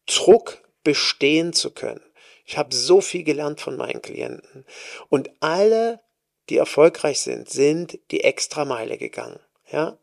[0.06, 2.02] Druck bestehen zu können.
[2.44, 4.64] Ich habe so viel gelernt von meinen Klienten.
[5.08, 6.00] Und alle,
[6.48, 9.40] die erfolgreich sind, sind die Extrameile gegangen.
[9.70, 9.98] Ja?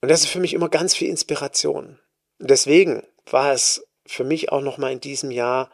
[0.00, 1.98] Und das ist für mich immer ganz viel Inspiration.
[2.38, 5.70] Deswegen war es für mich auch nochmal in diesem Jahr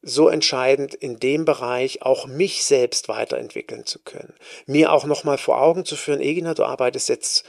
[0.00, 4.34] so entscheidend, in dem Bereich auch mich selbst weiterentwickeln zu können.
[4.66, 7.44] Mir auch nochmal vor Augen zu führen, Egina, du arbeitest jetzt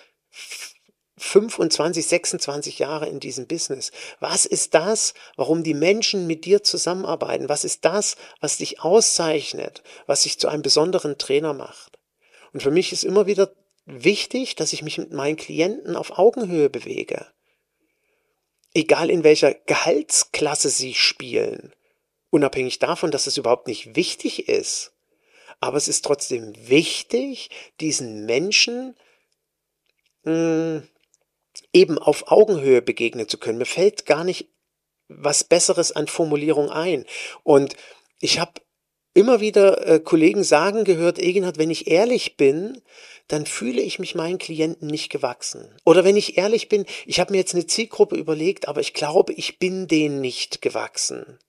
[1.17, 3.91] 25, 26 Jahre in diesem Business.
[4.19, 7.49] Was ist das, warum die Menschen mit dir zusammenarbeiten?
[7.49, 11.97] Was ist das, was dich auszeichnet, was dich zu einem besonderen Trainer macht?
[12.53, 13.51] Und für mich ist immer wieder
[13.85, 17.25] wichtig, dass ich mich mit meinen Klienten auf Augenhöhe bewege.
[18.73, 21.73] Egal in welcher Gehaltsklasse sie spielen.
[22.29, 24.91] Unabhängig davon, dass es überhaupt nicht wichtig ist.
[25.59, 27.49] Aber es ist trotzdem wichtig,
[27.79, 28.95] diesen Menschen
[30.23, 30.87] mh, hm,
[31.77, 33.59] eben auf Augenhöhe begegnen zu können.
[33.59, 34.49] Mir fällt gar nicht
[35.07, 37.05] was Besseres an Formulierung ein.
[37.43, 37.75] Und
[38.19, 38.53] ich habe
[39.13, 42.81] immer wieder äh, Kollegen sagen gehört, Egenhard, wenn ich ehrlich bin,
[43.27, 45.77] dann fühle ich mich meinen Klienten nicht gewachsen.
[45.85, 49.33] Oder wenn ich ehrlich bin, ich habe mir jetzt eine Zielgruppe überlegt, aber ich glaube,
[49.33, 51.39] ich bin denen nicht gewachsen.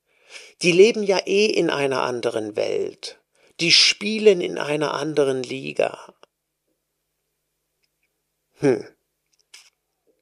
[0.62, 3.19] Die leben ja eh in einer anderen Welt.
[3.61, 6.14] Die spielen in einer anderen Liga.
[8.61, 8.85] Hm.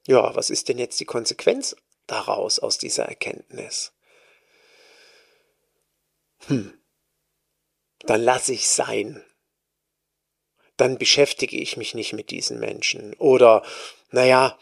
[0.07, 1.75] Ja, was ist denn jetzt die Konsequenz
[2.07, 3.91] daraus, aus dieser Erkenntnis?
[6.47, 6.73] Hm.
[7.99, 9.21] Dann lasse ich sein.
[10.77, 13.15] Dann beschäftige ich mich nicht mit diesen Menschen.
[13.15, 13.63] Oder,
[14.11, 14.57] naja,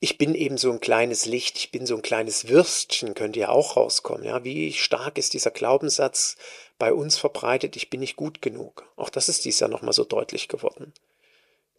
[0.00, 3.50] ich bin eben so ein kleines Licht, ich bin so ein kleines Würstchen, könnte ja
[3.50, 4.24] auch rauskommen.
[4.24, 6.36] Ja, wie stark ist dieser Glaubenssatz
[6.80, 8.90] bei uns verbreitet, ich bin nicht gut genug.
[8.96, 10.92] Auch das ist dies Jahr nochmal so deutlich geworden.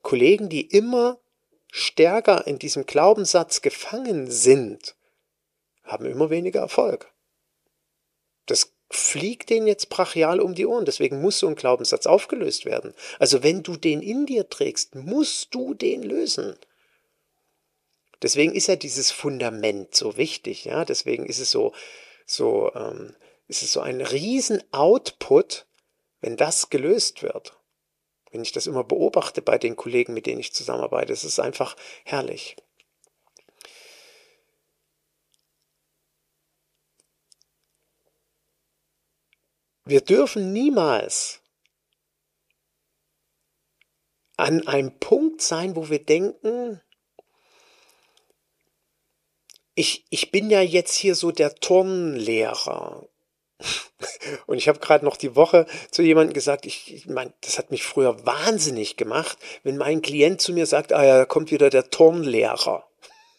[0.04, 1.20] Kollegen, die immer
[1.76, 4.96] stärker in diesem Glaubenssatz gefangen sind,
[5.84, 7.12] haben immer weniger Erfolg.
[8.46, 10.86] Das fliegt denen jetzt brachial um die Ohren.
[10.86, 12.94] Deswegen muss so ein Glaubenssatz aufgelöst werden.
[13.18, 16.56] Also wenn du den in dir trägst, musst du den lösen.
[18.22, 20.66] Deswegen ist ja dieses Fundament so wichtig.
[20.66, 21.74] Ja, deswegen ist es so,
[22.28, 23.16] so, ähm,
[23.48, 25.66] ist es so ein riesen Output,
[26.22, 27.58] wenn das gelöst wird.
[28.34, 31.78] Wenn ich das immer beobachte bei den Kollegen, mit denen ich zusammenarbeite, es ist einfach
[32.04, 32.56] herrlich.
[39.86, 41.42] Wir dürfen niemals
[44.36, 46.82] an einem Punkt sein, wo wir denken,
[49.76, 53.08] ich, ich bin ja jetzt hier so der Turnlehrer.
[54.46, 57.72] Und ich habe gerade noch die Woche zu jemandem gesagt, ich, ich meine, das hat
[57.72, 61.70] mich früher wahnsinnig gemacht, wenn mein Klient zu mir sagt, ah ja, da kommt wieder
[61.70, 62.86] der Turnlehrer.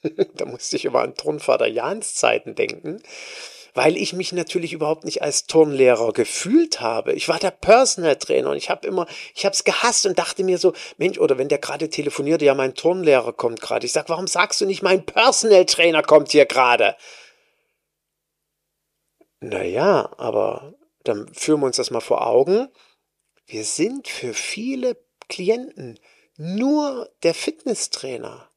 [0.34, 3.02] da musste ich immer an Turnvater Jans Zeiten denken
[3.74, 7.12] weil ich mich natürlich überhaupt nicht als Turnlehrer gefühlt habe.
[7.12, 10.44] Ich war der Personal Trainer und ich habe immer, ich habe es gehasst und dachte
[10.44, 13.84] mir so, Mensch, oder wenn der gerade telefoniert, ja, mein Turnlehrer kommt gerade.
[13.84, 16.96] Ich sag, warum sagst du nicht, mein Personal Trainer kommt hier gerade?
[19.48, 22.68] Naja, aber dann führen wir uns das mal vor Augen.
[23.46, 24.96] Wir sind für viele
[25.28, 25.98] Klienten
[26.36, 28.50] nur der Fitnesstrainer.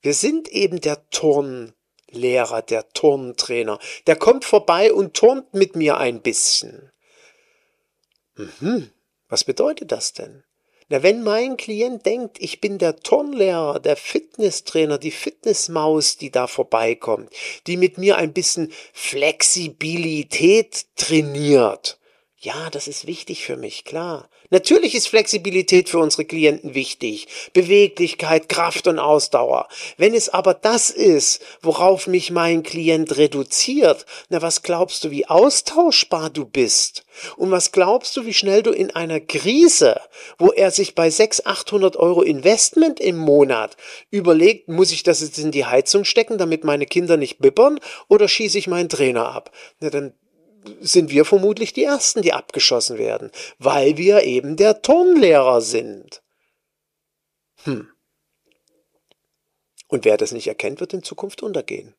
[0.00, 1.74] Wir sind eben der Turnlehrer.
[2.10, 6.90] Lehrer, der Turntrainer, der kommt vorbei und turnt mit mir ein bisschen.
[8.34, 8.90] Mhm,
[9.28, 10.44] was bedeutet das denn?
[10.90, 16.46] Na, wenn mein Klient denkt, ich bin der Turnlehrer, der Fitnesstrainer, die Fitnessmaus, die da
[16.46, 17.30] vorbeikommt,
[17.66, 21.98] die mit mir ein bisschen Flexibilität trainiert.
[22.38, 24.30] Ja, das ist wichtig für mich, klar.
[24.50, 27.28] Natürlich ist Flexibilität für unsere Klienten wichtig.
[27.52, 29.68] Beweglichkeit, Kraft und Ausdauer.
[29.96, 35.26] Wenn es aber das ist, worauf mich mein Klient reduziert, na was glaubst du, wie
[35.26, 37.04] austauschbar du bist?
[37.36, 40.00] Und was glaubst du, wie schnell du in einer Krise,
[40.38, 43.76] wo er sich bei 600, 800 Euro Investment im Monat
[44.10, 48.28] überlegt, muss ich das jetzt in die Heizung stecken, damit meine Kinder nicht bibbern, oder
[48.28, 49.50] schieße ich meinen Trainer ab?
[49.80, 50.14] Na dann
[50.80, 56.22] sind wir vermutlich die Ersten, die abgeschossen werden, weil wir eben der Turnlehrer sind.
[57.64, 57.88] Hm.
[59.88, 61.94] Und wer das nicht erkennt, wird in Zukunft untergehen.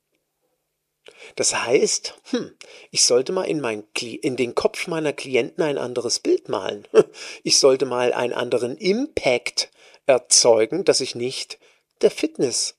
[1.35, 2.55] Das heißt, hm,
[2.91, 3.83] ich sollte mal in, mein,
[4.21, 6.87] in den Kopf meiner Klienten ein anderes Bild malen.
[7.43, 9.71] Ich sollte mal einen anderen Impact
[10.05, 11.59] erzeugen, dass ich nicht
[12.01, 12.78] der Fitness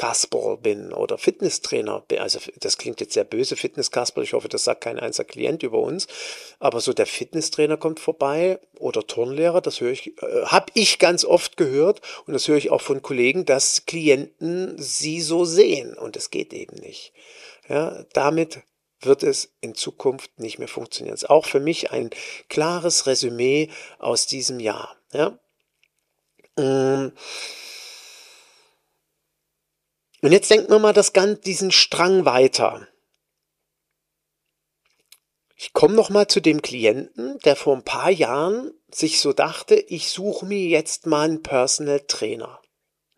[0.00, 2.20] Kasperl bin oder Fitnesstrainer bin.
[2.20, 4.24] Also das klingt jetzt sehr böse, Fitnesskasperl.
[4.24, 6.06] Ich hoffe, das sagt kein einziger Klient über uns.
[6.58, 11.26] Aber so der Fitnesstrainer kommt vorbei oder Turnlehrer, das höre ich, äh, habe ich ganz
[11.26, 16.16] oft gehört und das höre ich auch von Kollegen, dass Klienten sie so sehen und
[16.16, 17.12] es geht eben nicht.
[17.68, 18.60] Ja, damit
[19.02, 21.12] wird es in Zukunft nicht mehr funktionieren.
[21.12, 22.08] Das ist auch für mich ein
[22.48, 24.96] klares Resümee aus diesem Jahr.
[25.12, 25.38] Ja.
[26.56, 27.12] Ähm,
[30.22, 32.86] und jetzt denken wir mal das Ganze, diesen Strang weiter.
[35.56, 39.74] Ich komme noch mal zu dem Klienten, der vor ein paar Jahren sich so dachte,
[39.74, 42.60] ich suche mir jetzt mal einen Personal Trainer.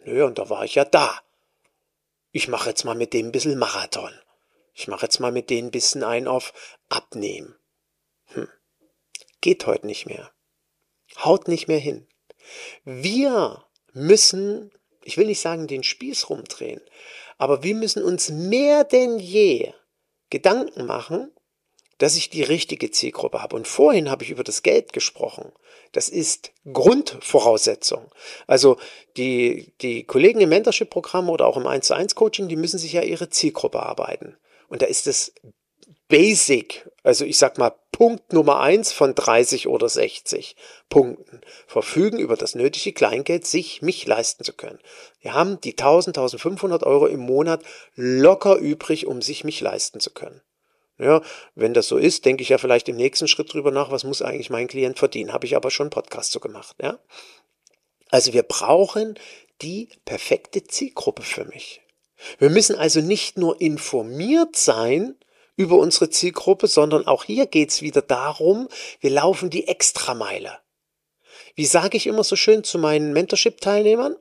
[0.00, 1.20] Nö, und da war ich ja da.
[2.32, 4.12] Ich mache jetzt mal mit dem ein bisschen Marathon.
[4.74, 6.52] Ich mache jetzt mal mit denen ein bisschen ein auf
[6.88, 7.54] Abnehmen.
[8.26, 8.48] Hm.
[9.40, 10.32] Geht heute nicht mehr.
[11.18, 12.08] Haut nicht mehr hin.
[12.84, 14.72] Wir müssen
[15.04, 16.80] ich will nicht sagen, den Spieß rumdrehen,
[17.38, 19.72] aber wir müssen uns mehr denn je
[20.30, 21.30] Gedanken machen,
[21.98, 23.54] dass ich die richtige Zielgruppe habe.
[23.54, 25.52] Und vorhin habe ich über das Geld gesprochen.
[25.92, 28.10] Das ist Grundvoraussetzung.
[28.46, 28.78] Also
[29.16, 32.92] die, die Kollegen im Mentorship-Programm oder auch im 1 zu 1 Coaching, die müssen sich
[32.94, 34.36] ja ihre Zielgruppe arbeiten.
[34.68, 35.34] Und da ist es
[36.08, 40.56] Basic, also ich sag mal Punkt Nummer eins von 30 oder 60
[40.88, 44.78] Punkten, verfügen über das nötige Kleingeld, sich mich leisten zu können.
[45.20, 47.62] Wir haben die 1000, 1500 Euro im Monat
[47.94, 50.40] locker übrig, um sich mich leisten zu können.
[50.98, 51.22] Ja,
[51.54, 54.22] wenn das so ist, denke ich ja vielleicht im nächsten Schritt drüber nach, was muss
[54.22, 55.32] eigentlich mein Klient verdienen?
[55.32, 56.76] Habe ich aber schon einen Podcast so gemacht.
[56.80, 56.98] Ja?
[58.10, 59.18] Also wir brauchen
[59.62, 61.80] die perfekte Zielgruppe für mich.
[62.38, 65.16] Wir müssen also nicht nur informiert sein,
[65.56, 68.68] über unsere Zielgruppe, sondern auch hier geht's wieder darum,
[69.00, 70.58] wir laufen die Extrameile.
[71.54, 74.16] Wie sage ich immer so schön zu meinen Mentorship-Teilnehmern?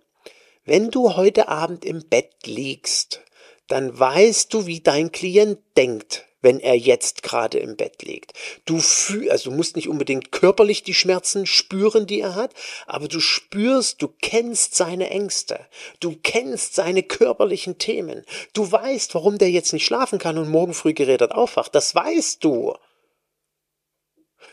[0.65, 3.21] Wenn du heute Abend im Bett liegst,
[3.67, 8.33] dann weißt du, wie dein Klient denkt wenn er jetzt gerade im Bett liegt.
[8.65, 12.53] Du fühl, also du musst nicht unbedingt körperlich die Schmerzen spüren, die er hat,
[12.87, 15.65] aber du spürst, du kennst seine Ängste,
[15.99, 20.73] du kennst seine körperlichen Themen, du weißt, warum der jetzt nicht schlafen kann und morgen
[20.73, 21.73] früh gerädert aufwacht.
[21.75, 22.75] Das weißt du.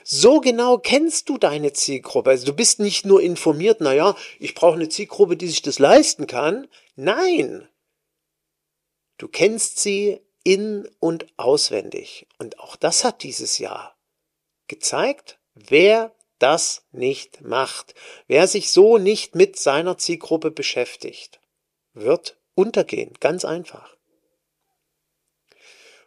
[0.04, 2.30] So genau kennst du deine Zielgruppe.
[2.30, 6.26] Also du bist nicht nur informiert, naja, ich brauche eine Zielgruppe, die sich das leisten
[6.26, 6.66] kann.
[6.96, 7.68] Nein.
[9.18, 12.26] Du kennst sie in und auswendig.
[12.38, 13.94] Und auch das hat dieses Jahr
[14.66, 17.94] gezeigt, wer das nicht macht,
[18.28, 21.38] wer sich so nicht mit seiner Zielgruppe beschäftigt,
[21.92, 23.94] wird untergehen, ganz einfach.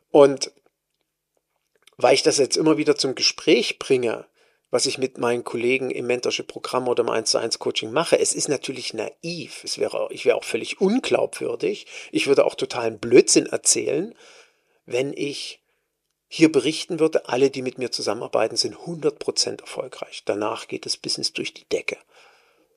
[0.09, 0.51] Und
[1.97, 4.25] weil ich das jetzt immer wieder zum Gespräch bringe,
[4.71, 8.17] was ich mit meinen Kollegen im Mentorship-Programm oder im 1 zu 1 Coaching mache.
[8.17, 9.63] Es ist natürlich naiv.
[9.65, 11.85] Es wäre, ich wäre auch völlig unglaubwürdig.
[12.11, 14.15] Ich würde auch totalen Blödsinn erzählen,
[14.85, 15.61] wenn ich
[16.27, 20.23] hier berichten würde, alle, die mit mir zusammenarbeiten, sind 100% erfolgreich.
[20.23, 21.97] Danach geht das Business durch die Decke.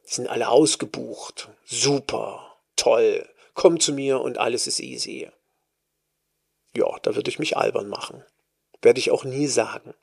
[0.08, 1.48] Die sind alle ausgebucht.
[1.64, 3.28] Super, toll.
[3.54, 5.30] Komm zu mir und alles ist easy.
[6.74, 8.24] Ja, da würde ich mich albern machen.
[8.82, 9.94] Werde ich auch nie sagen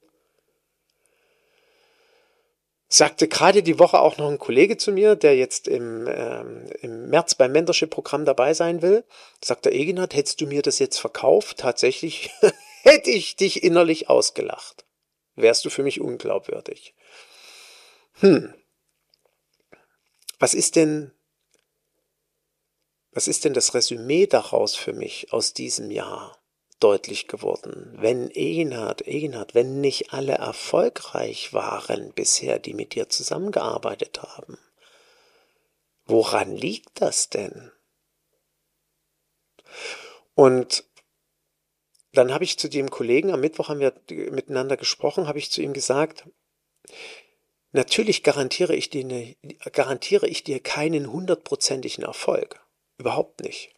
[2.94, 7.10] sagte gerade die Woche auch noch ein Kollege zu mir, der jetzt im, ähm, im
[7.10, 9.06] März beim Mentorship-Programm dabei sein will.
[9.42, 11.60] Sagt der Eginat, hättest du mir das jetzt verkauft?
[11.60, 12.32] Tatsächlich
[12.82, 14.86] hätte ich dich innerlich ausgelacht.
[15.36, 16.94] Wärst du für mich unglaubwürdig.
[18.20, 18.54] Hm.
[20.38, 21.14] Was ist denn,
[23.12, 26.41] was ist denn das Resümee daraus für mich aus diesem Jahr?
[26.82, 27.94] Deutlich geworden.
[27.98, 34.58] Wenn Egenhard, Egenhard, wenn nicht alle erfolgreich waren bisher, die mit dir zusammengearbeitet haben,
[36.06, 37.72] woran liegt das denn?
[40.34, 40.86] Und
[42.14, 45.62] dann habe ich zu dem Kollegen, am Mittwoch haben wir miteinander gesprochen, habe ich zu
[45.62, 46.28] ihm gesagt,
[47.72, 49.36] natürlich garantiere ich dir,
[49.72, 52.60] garantiere ich dir keinen hundertprozentigen Erfolg.
[53.02, 53.74] Überhaupt nicht.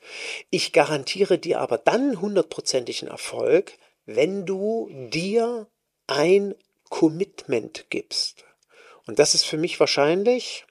[0.50, 5.70] Ich garantiere dir aber dann hundertprozentigen Erfolg, wenn du dir
[6.08, 6.56] ein
[6.90, 8.44] Commitment gibst.
[9.08, 10.66] Und das ist für mich wahrscheinlich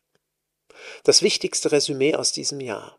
[1.02, 2.98] das wichtigste Resümee aus diesem Jahr.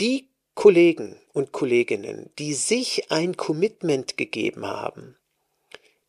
[0.00, 5.16] Die Kollegen und Kolleginnen, die sich ein Commitment gegeben haben,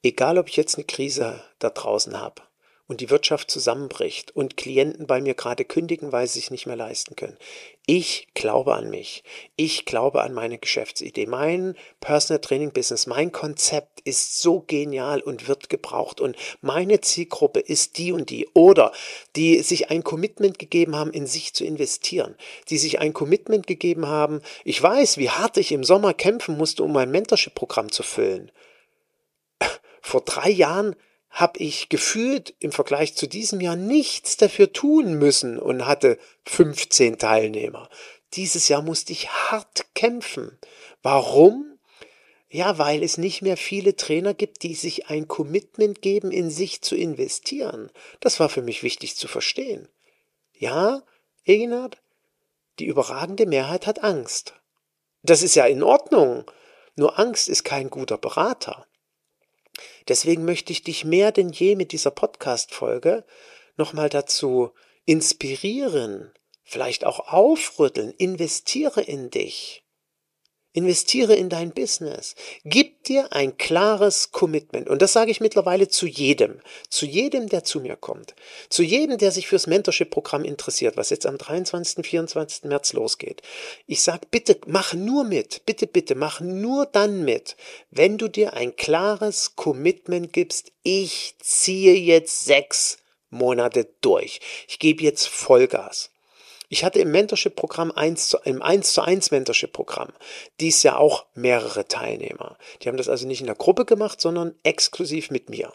[0.02, 2.42] egal ob ich jetzt eine Krise da draußen habe,
[2.90, 6.76] und die Wirtschaft zusammenbricht und Klienten bei mir gerade kündigen, weil sie sich nicht mehr
[6.76, 7.38] leisten können.
[7.86, 9.24] Ich glaube an mich.
[9.56, 11.28] Ich glaube an meine Geschäftsidee.
[11.28, 16.20] Mein Personal Training Business, mein Konzept ist so genial und wird gebraucht.
[16.20, 18.50] Und meine Zielgruppe ist die und die.
[18.56, 18.92] Oder
[19.36, 22.36] die sich ein Commitment gegeben haben, in sich zu investieren.
[22.70, 24.42] Die sich ein Commitment gegeben haben.
[24.64, 28.52] Ich weiß, wie hart ich im Sommer kämpfen musste, um mein Mentorship-Programm zu füllen.
[30.02, 30.96] Vor drei Jahren
[31.30, 37.18] habe ich gefühlt im Vergleich zu diesem Jahr nichts dafür tun müssen und hatte 15
[37.18, 37.90] Teilnehmer.
[38.34, 40.58] Dieses Jahr musste ich hart kämpfen.
[41.02, 41.80] Warum?
[42.50, 46.82] Ja, weil es nicht mehr viele Trainer gibt, die sich ein Commitment geben, in sich
[46.82, 47.92] zu investieren.
[48.22, 49.88] Das war für mich wichtig zu verstehen.
[50.54, 51.04] Ja,
[51.46, 52.02] Eginhard,
[52.80, 54.56] die überragende Mehrheit hat Angst.
[55.22, 56.50] Das ist ja in Ordnung.
[56.96, 58.88] Nur Angst ist kein guter Berater.
[60.08, 63.26] Deswegen möchte ich dich mehr denn je mit dieser Podcast-Folge
[63.78, 64.72] nochmal dazu
[65.06, 66.32] inspirieren,
[66.64, 69.84] vielleicht auch aufrütteln, investiere in dich.
[70.72, 72.36] Investiere in dein Business.
[72.64, 74.88] Gib dir ein klares Commitment.
[74.88, 76.62] Und das sage ich mittlerweile zu jedem.
[76.90, 78.36] Zu jedem, der zu mir kommt.
[78.70, 82.66] Zu jedem, der sich fürs Mentorship-Programm interessiert, was jetzt am 23., 24.
[82.66, 83.42] März losgeht.
[83.88, 85.66] Ich sage, bitte mach nur mit.
[85.66, 87.56] Bitte, bitte mach nur dann mit,
[87.90, 90.72] wenn du dir ein klares Commitment gibst.
[90.84, 93.00] Ich ziehe jetzt sechs
[93.32, 94.40] Monate durch.
[94.68, 96.12] Ich gebe jetzt Vollgas.
[96.70, 97.92] Ich hatte im Mentorship-Programm
[98.44, 100.14] im 1 zu 1 Mentorship-Programm
[100.60, 102.58] dies ja auch mehrere Teilnehmer.
[102.82, 105.74] Die haben das also nicht in der Gruppe gemacht, sondern exklusiv mit mir.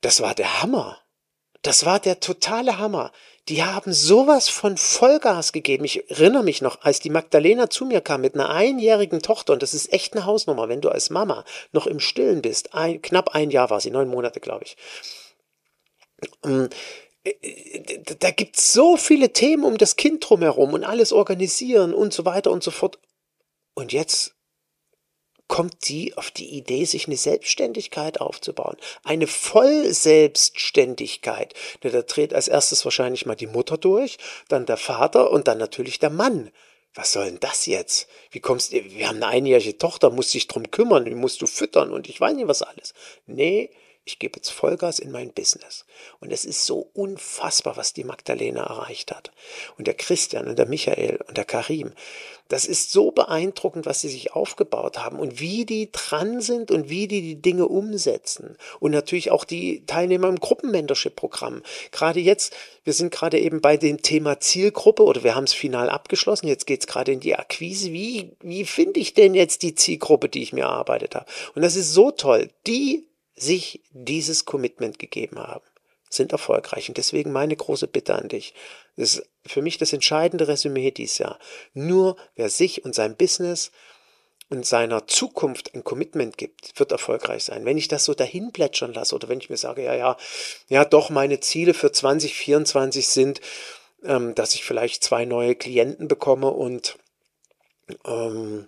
[0.00, 0.98] Das war der Hammer.
[1.60, 3.12] Das war der totale Hammer.
[3.48, 5.84] Die haben sowas von Vollgas gegeben.
[5.84, 9.62] Ich erinnere mich noch, als die Magdalena zu mir kam mit einer einjährigen Tochter, und
[9.62, 13.34] das ist echt eine Hausnummer, wenn du als Mama noch im Stillen bist, ein, knapp
[13.34, 14.76] ein Jahr war sie, neun Monate, glaube ich.
[18.18, 22.24] Da gibt es so viele Themen um das Kind drumherum und alles organisieren und so
[22.24, 22.98] weiter und so fort.
[23.74, 24.34] Und jetzt
[25.52, 28.76] kommt sie auf die Idee, sich eine Selbstständigkeit aufzubauen.
[29.04, 31.52] Eine Vollselbstständigkeit.
[31.80, 34.16] Da dreht als erstes wahrscheinlich mal die Mutter durch,
[34.48, 36.50] dann der Vater und dann natürlich der Mann.
[36.94, 38.08] Was soll denn das jetzt?
[38.30, 38.82] Wie kommst du?
[38.82, 42.20] Wir haben eine einjährige Tochter, musst dich drum kümmern, die musst du füttern und ich
[42.20, 42.94] weiß nicht was alles.
[43.26, 43.70] Nee,
[44.04, 45.84] ich gebe jetzt Vollgas in mein Business.
[46.18, 49.30] Und es ist so unfassbar, was die Magdalena erreicht hat.
[49.78, 51.92] Und der Christian und der Michael und der Karim.
[52.48, 56.88] Das ist so beeindruckend, was sie sich aufgebaut haben und wie die dran sind und
[56.88, 58.56] wie die die Dinge umsetzen.
[58.80, 61.62] Und natürlich auch die Teilnehmer im Gruppenmentorship-Programm.
[61.92, 65.88] Gerade jetzt, wir sind gerade eben bei dem Thema Zielgruppe oder wir haben es final
[65.88, 66.48] abgeschlossen.
[66.48, 67.92] Jetzt geht es gerade in die Akquise.
[67.92, 71.26] Wie, wie finde ich denn jetzt die Zielgruppe, die ich mir erarbeitet habe?
[71.54, 72.50] Und das ist so toll.
[72.66, 75.64] Die sich dieses Commitment gegeben haben,
[76.10, 76.88] sind erfolgreich.
[76.88, 78.54] Und deswegen meine große Bitte an dich.
[78.96, 81.38] Das ist für mich das entscheidende Resümee dieses Jahr.
[81.72, 83.72] Nur wer sich und sein Business
[84.50, 87.64] und seiner Zukunft ein Commitment gibt, wird erfolgreich sein.
[87.64, 90.16] Wenn ich das so dahin plätschern lasse oder wenn ich mir sage, ja, ja,
[90.68, 93.40] ja, doch, meine Ziele für 2024 sind,
[94.04, 96.98] ähm, dass ich vielleicht zwei neue Klienten bekomme und
[98.04, 98.66] ähm,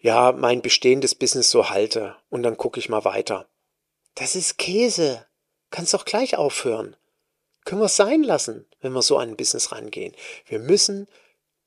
[0.00, 3.46] ja, mein bestehendes Business so halte und dann gucke ich mal weiter.
[4.20, 5.26] Das ist Käse.
[5.70, 6.94] Kannst doch gleich aufhören.
[7.64, 10.14] Können wir es sein lassen, wenn wir so an ein Business rangehen.
[10.44, 11.08] Wir müssen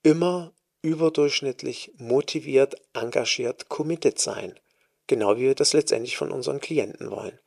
[0.04, 4.60] immer überdurchschnittlich motiviert, engagiert, committed sein.
[5.08, 7.39] Genau wie wir das letztendlich von unseren Klienten wollen.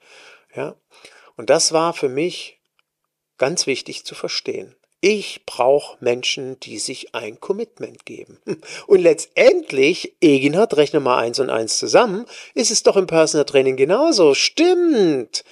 [0.56, 0.74] Ja?
[1.36, 2.60] Und das war für mich
[3.38, 4.74] ganz wichtig zu verstehen.
[5.08, 8.40] Ich brauche Menschen, die sich ein Commitment geben.
[8.88, 13.76] Und letztendlich, Eginhard, rechne mal eins und eins zusammen, ist es doch im Personal Training
[13.76, 14.34] genauso.
[14.34, 15.44] Stimmt.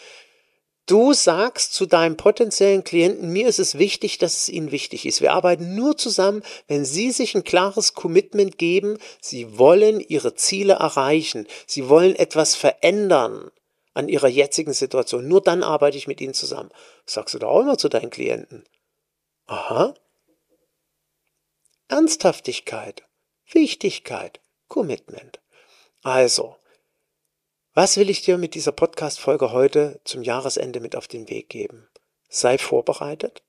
[0.86, 5.20] Du sagst zu deinem potenziellen Klienten, mir ist es wichtig, dass es ihnen wichtig ist.
[5.20, 10.72] Wir arbeiten nur zusammen, wenn sie sich ein klares Commitment geben, sie wollen ihre Ziele
[10.72, 13.52] erreichen, sie wollen etwas verändern
[13.92, 15.28] an ihrer jetzigen Situation.
[15.28, 16.70] Nur dann arbeite ich mit ihnen zusammen.
[17.07, 18.64] Sagst du doch auch immer zu deinen Klienten.
[19.47, 19.95] Aha.
[21.88, 23.03] Ernsthaftigkeit,
[23.51, 25.40] Wichtigkeit, Commitment.
[26.03, 26.57] Also,
[27.74, 31.88] was will ich dir mit dieser Podcast-Folge heute zum Jahresende mit auf den Weg geben?
[32.30, 33.42] Sei vorbereitet,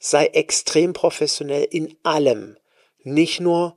[0.00, 2.56] sei extrem professionell in allem,
[3.02, 3.76] nicht nur,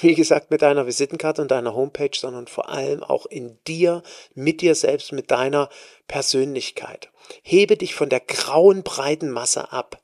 [0.00, 4.02] wie gesagt, mit deiner Visitenkarte und deiner Homepage, sondern vor allem auch in dir,
[4.32, 5.68] mit dir selbst, mit deiner
[6.08, 7.10] Persönlichkeit.
[7.42, 10.01] Hebe dich von der grauen, breiten Masse ab.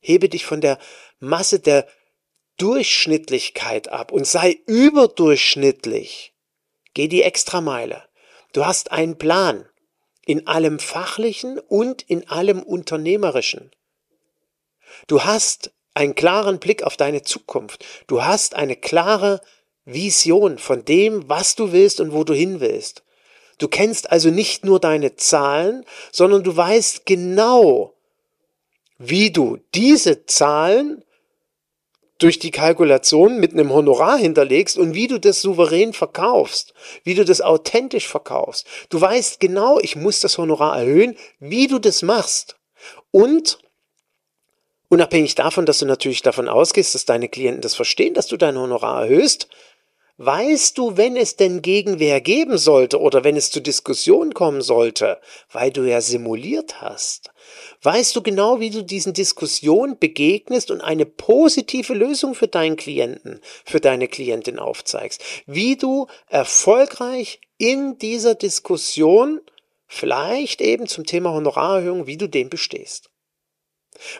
[0.00, 0.78] Hebe dich von der
[1.18, 1.86] Masse der
[2.56, 6.34] Durchschnittlichkeit ab und sei überdurchschnittlich.
[6.94, 8.04] Geh die Extrameile.
[8.52, 9.66] Du hast einen Plan
[10.26, 13.70] in allem Fachlichen und in allem Unternehmerischen.
[15.06, 17.84] Du hast einen klaren Blick auf deine Zukunft.
[18.06, 19.40] Du hast eine klare
[19.84, 23.04] Vision von dem, was du willst und wo du hin willst.
[23.58, 27.94] Du kennst also nicht nur deine Zahlen, sondern du weißt genau,
[29.02, 31.02] wie du diese Zahlen
[32.18, 37.24] durch die Kalkulation mit einem Honorar hinterlegst und wie du das souverän verkaufst, wie du
[37.24, 38.66] das authentisch verkaufst.
[38.90, 42.56] Du weißt genau, ich muss das Honorar erhöhen, wie du das machst.
[43.10, 43.58] Und
[44.90, 48.58] unabhängig davon, dass du natürlich davon ausgehst, dass deine Klienten das verstehen, dass du dein
[48.58, 49.48] Honorar erhöhst,
[50.22, 55.18] Weißt du, wenn es denn Gegenwehr geben sollte oder wenn es zu Diskussionen kommen sollte,
[55.50, 57.30] weil du ja simuliert hast,
[57.82, 63.40] weißt du genau, wie du diesen Diskussionen begegnest und eine positive Lösung für deinen Klienten,
[63.64, 69.40] für deine Klientin aufzeigst, wie du erfolgreich in dieser Diskussion
[69.86, 73.10] vielleicht eben zum Thema Honorarerhöhung, wie du dem bestehst.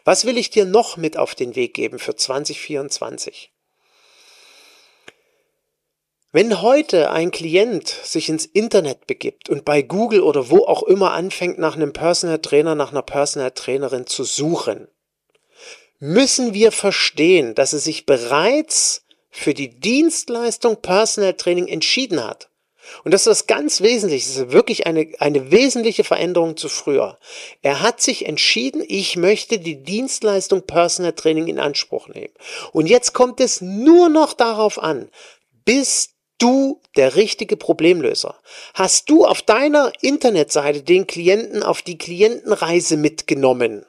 [0.04, 3.49] Was will ich dir noch mit auf den Weg geben für 2024?
[6.32, 11.10] Wenn heute ein Klient sich ins Internet begibt und bei Google oder wo auch immer
[11.12, 14.86] anfängt, nach einem Personal Trainer, nach einer Personal Trainerin zu suchen,
[15.98, 22.48] müssen wir verstehen, dass er sich bereits für die Dienstleistung Personal Training entschieden hat.
[23.02, 24.26] Und das ist das ganz Wesentliche.
[24.28, 27.18] Das ist wirklich eine, eine wesentliche Veränderung zu früher.
[27.62, 32.32] Er hat sich entschieden, ich möchte die Dienstleistung Personal Training in Anspruch nehmen.
[32.72, 35.10] Und jetzt kommt es nur noch darauf an,
[35.64, 36.09] bist
[36.40, 38.36] du der richtige Problemlöser?
[38.74, 43.86] Hast du auf deiner Internetseite den Klienten auf die Klientenreise mitgenommen?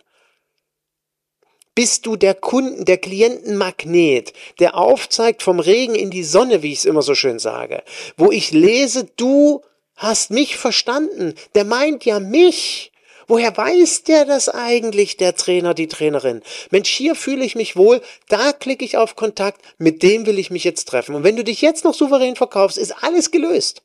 [1.73, 6.79] Bist du der Kunden, der Klientenmagnet, der aufzeigt vom Regen in die Sonne, wie ich
[6.79, 7.83] es immer so schön sage,
[8.17, 9.63] wo ich lese, du
[9.95, 12.90] hast mich verstanden, der meint ja mich.
[13.27, 16.41] Woher weiß der das eigentlich, der Trainer, die Trainerin?
[16.69, 20.51] Mensch, hier fühle ich mich wohl, da klicke ich auf Kontakt, mit dem will ich
[20.51, 21.15] mich jetzt treffen.
[21.15, 23.83] Und wenn du dich jetzt noch souverän verkaufst, ist alles gelöst.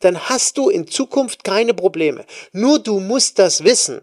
[0.00, 2.24] Dann hast du in Zukunft keine Probleme.
[2.52, 4.02] Nur du musst das wissen.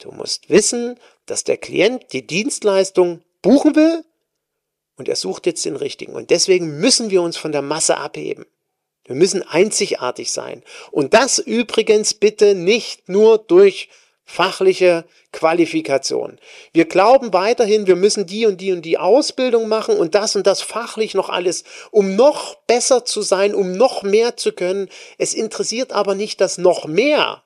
[0.00, 4.04] Du musst wissen, dass der Klient die Dienstleistung buchen will
[4.96, 6.12] und er sucht jetzt den richtigen.
[6.12, 8.46] Und deswegen müssen wir uns von der Masse abheben.
[9.08, 10.62] Wir müssen einzigartig sein.
[10.90, 13.88] Und das übrigens bitte nicht nur durch
[14.26, 16.38] fachliche Qualifikation.
[16.74, 20.46] Wir glauben weiterhin, wir müssen die und die und die Ausbildung machen und das und
[20.46, 24.90] das fachlich noch alles, um noch besser zu sein, um noch mehr zu können.
[25.16, 27.42] Es interessiert aber nicht das noch mehr.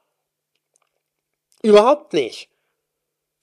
[1.62, 2.48] Überhaupt nicht.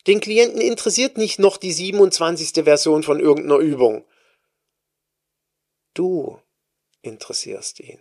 [0.07, 2.65] Den Klienten interessiert nicht noch die 27.
[2.65, 4.03] Version von irgendeiner Übung.
[5.93, 6.37] Du
[7.01, 7.99] interessierst ihn.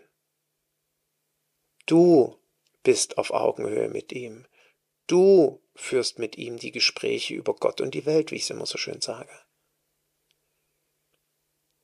[1.89, 2.39] Du
[2.83, 4.47] bist auf Augenhöhe mit ihm.
[5.07, 8.67] Du führst mit ihm die Gespräche über Gott und die Welt, wie ich es immer
[8.67, 9.33] so schön sage.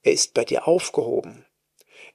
[0.02, 1.46] Er ist bei dir aufgehoben.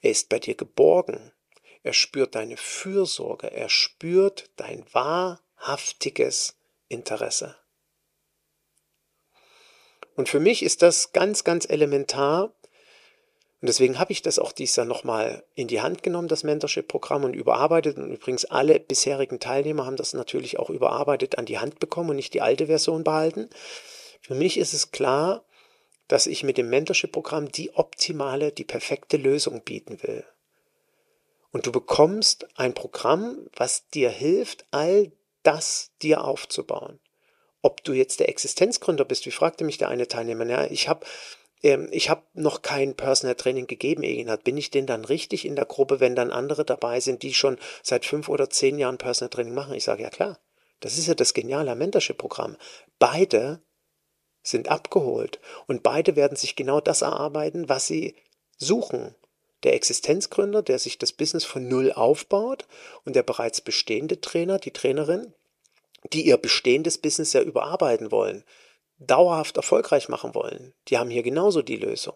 [0.02, 1.34] Er ist bei dir geborgen.
[1.82, 3.52] Er spürt deine Fürsorge.
[3.52, 6.60] Er spürt dein wahrhaftiges
[6.90, 7.58] Interesse.
[10.14, 12.54] Und für mich ist das ganz, ganz elementar.
[13.62, 17.26] Und deswegen habe ich das auch dieses Jahr nochmal in die Hand genommen, das Mentorship-Programm,
[17.26, 17.98] und überarbeitet.
[17.98, 22.16] Und übrigens alle bisherigen Teilnehmer haben das natürlich auch überarbeitet an die Hand bekommen und
[22.16, 23.50] nicht die alte Version behalten.
[24.22, 25.44] Für mich ist es klar,
[26.08, 30.26] dass ich mit dem Mentorship-Programm die optimale, die perfekte Lösung bieten will.
[31.52, 35.12] Und du bekommst ein Programm, was dir hilft, all
[35.44, 37.00] das dir aufzubauen
[37.62, 41.06] ob du jetzt der Existenzgründer bist, wie fragte mich der eine Teilnehmer, ja, ich habe
[41.62, 44.44] ähm, ich habe noch kein Personal Training gegeben, Eginhard.
[44.44, 47.58] Bin ich denn dann richtig in der Gruppe, wenn dann andere dabei sind, die schon
[47.84, 49.74] seit fünf oder zehn Jahren Personal Training machen?
[49.74, 50.40] Ich sage, ja klar.
[50.80, 52.56] Das ist ja das geniale Mentorship-Programm.
[53.00, 53.62] Beide
[54.42, 58.16] sind abgeholt und beide werden sich genau das erarbeiten, was sie
[58.58, 59.16] suchen.
[59.64, 62.66] Der Existenzgründer, der sich das Business von Null aufbaut
[63.04, 65.34] und der bereits bestehende Trainer, die Trainerin,
[66.14, 68.46] die ihr bestehendes Business ja überarbeiten wollen,
[69.00, 72.16] dauerhaft erfolgreich machen wollen, die haben hier genauso die Lösung.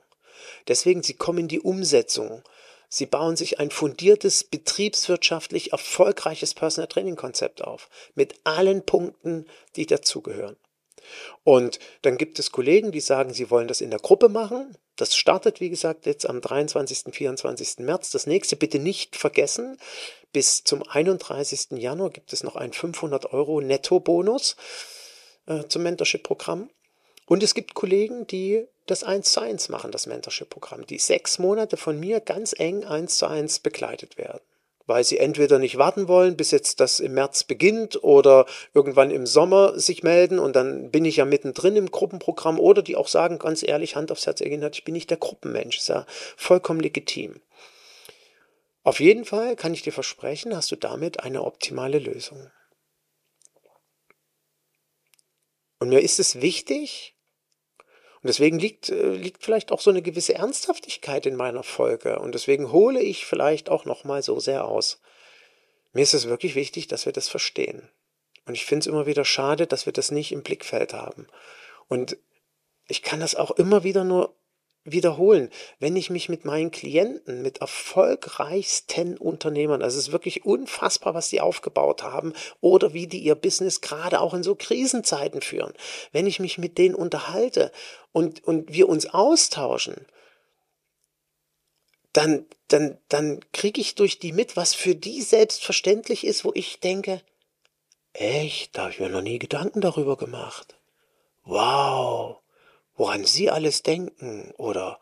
[0.68, 2.44] Deswegen, sie kommen in die Umsetzung.
[2.90, 9.86] Sie bauen sich ein fundiertes, betriebswirtschaftlich erfolgreiches Personal Training Konzept auf, mit allen Punkten, die
[9.86, 10.58] dazugehören.
[11.44, 14.78] Und dann gibt es Kollegen, die sagen, sie wollen das in der Gruppe machen.
[14.96, 17.14] Das startet, wie gesagt, jetzt am 23.
[17.14, 17.80] 24.
[17.80, 18.12] März.
[18.12, 19.78] Das nächste bitte nicht vergessen.
[20.32, 21.72] Bis zum 31.
[21.72, 24.56] Januar gibt es noch einen 500 Euro Netto-Bonus
[25.48, 26.70] äh, zum Mentorship-Programm.
[27.26, 31.78] Und es gibt Kollegen, die das 1 zu 1 machen, das Mentorship-Programm, die sechs Monate
[31.78, 34.42] von mir ganz eng 1 zu 1 begleitet werden
[34.86, 39.26] weil sie entweder nicht warten wollen, bis jetzt das im März beginnt oder irgendwann im
[39.26, 43.40] Sommer sich melden und dann bin ich ja mittendrin im Gruppenprogramm oder die auch sagen,
[43.40, 47.40] ganz ehrlich, Hand aufs Herz erinnert, ich bin nicht der Gruppenmensch, ist ja vollkommen legitim.
[48.84, 52.52] Auf jeden Fall kann ich dir versprechen, hast du damit eine optimale Lösung.
[55.84, 57.14] Und mir ist es wichtig,
[58.22, 62.20] und deswegen liegt, äh, liegt vielleicht auch so eine gewisse Ernsthaftigkeit in meiner Folge.
[62.20, 65.02] Und deswegen hole ich vielleicht auch nochmal so sehr aus.
[65.92, 67.90] Mir ist es wirklich wichtig, dass wir das verstehen.
[68.46, 71.28] Und ich finde es immer wieder schade, dass wir das nicht im Blickfeld haben.
[71.90, 72.16] Und
[72.88, 74.34] ich kann das auch immer wieder nur
[74.86, 75.50] wiederholen.
[75.80, 81.30] Wenn ich mich mit meinen Klienten, mit erfolgreichsten Unternehmern, also es ist wirklich unfassbar, was
[81.30, 85.74] die aufgebaut haben oder wie die ihr Business gerade auch in so Krisenzeiten führen.
[86.12, 87.72] Wenn ich mich mit denen unterhalte
[88.12, 90.06] und, und wir uns austauschen,
[92.12, 96.80] dann, dann, dann kriege ich durch die mit, was für die selbstverständlich ist, wo ich
[96.80, 97.22] denke,
[98.14, 100.78] echt, da habe ich mir noch nie Gedanken darüber gemacht.
[101.44, 102.43] Wow,
[102.96, 105.00] woran Sie alles denken oder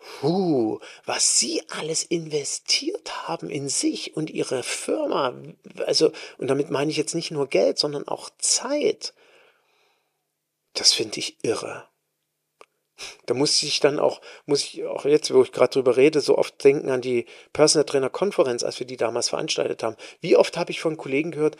[0.00, 5.34] Puh, was Sie alles investiert haben in sich und Ihre Firma.
[5.86, 9.12] Also, und damit meine ich jetzt nicht nur Geld, sondern auch Zeit.
[10.72, 11.86] Das finde ich irre.
[13.26, 16.36] Da muss ich dann auch, muss ich auch jetzt, wo ich gerade drüber rede, so
[16.36, 19.96] oft denken an die Personal Trainer Konferenz, als wir die damals veranstaltet haben.
[20.20, 21.56] Wie oft habe ich von Kollegen gehört,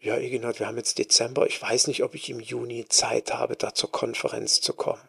[0.00, 3.56] ja, Egenhard, wir haben jetzt Dezember, ich weiß nicht, ob ich im Juni Zeit habe,
[3.56, 5.02] da zur Konferenz zu kommen.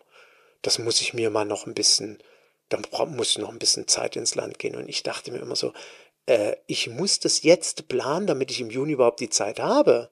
[0.62, 2.22] Das muss ich mir mal noch ein bisschen,
[2.70, 2.86] dann
[3.16, 4.76] muss noch ein bisschen Zeit ins Land gehen.
[4.76, 5.74] Und ich dachte mir immer so,
[6.26, 10.10] äh, ich muss das jetzt planen, damit ich im Juni überhaupt die Zeit habe.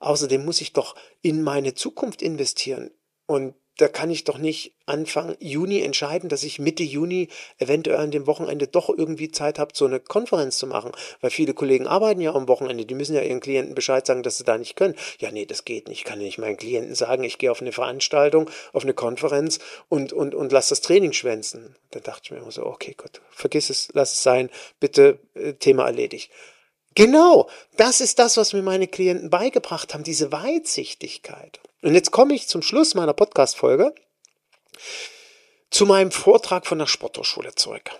[0.00, 2.90] Außerdem muss ich doch in meine Zukunft investieren.
[3.26, 7.28] Und da kann ich doch nicht Anfang Juni entscheiden, dass ich Mitte Juni
[7.58, 10.92] eventuell an dem Wochenende doch irgendwie Zeit habe, so eine Konferenz zu machen.
[11.20, 14.36] Weil viele Kollegen arbeiten ja am Wochenende, die müssen ja ihren Klienten Bescheid sagen, dass
[14.36, 14.94] sie da nicht können.
[15.18, 16.00] Ja, nee, das geht nicht.
[16.00, 20.12] Ich kann nicht meinen Klienten sagen, ich gehe auf eine Veranstaltung, auf eine Konferenz und,
[20.12, 21.74] und, und lass das Training schwänzen.
[21.90, 25.54] Da dachte ich mir immer so, okay, gut, vergiss es, lass es sein, bitte, äh,
[25.54, 26.30] Thema erledigt.
[26.94, 31.60] Genau, das ist das, was mir meine Klienten beigebracht haben, diese Weitsichtigkeit.
[31.82, 33.94] Und jetzt komme ich zum Schluss meiner Podcast-Folge
[35.70, 37.90] zu meinem Vortrag von der Sporthochschule zurück.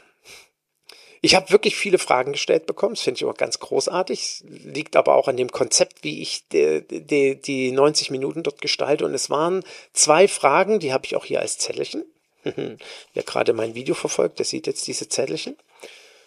[1.22, 5.14] Ich habe wirklich viele Fragen gestellt bekommen, das finde ich immer ganz großartig, liegt aber
[5.14, 9.04] auch an dem Konzept, wie ich die, die, die 90 Minuten dort gestalte.
[9.04, 9.62] Und es waren
[9.92, 12.04] zwei Fragen, die habe ich auch hier als Zettelchen.
[12.42, 15.56] Wer gerade mein Video verfolgt, der sieht jetzt diese Zettelchen.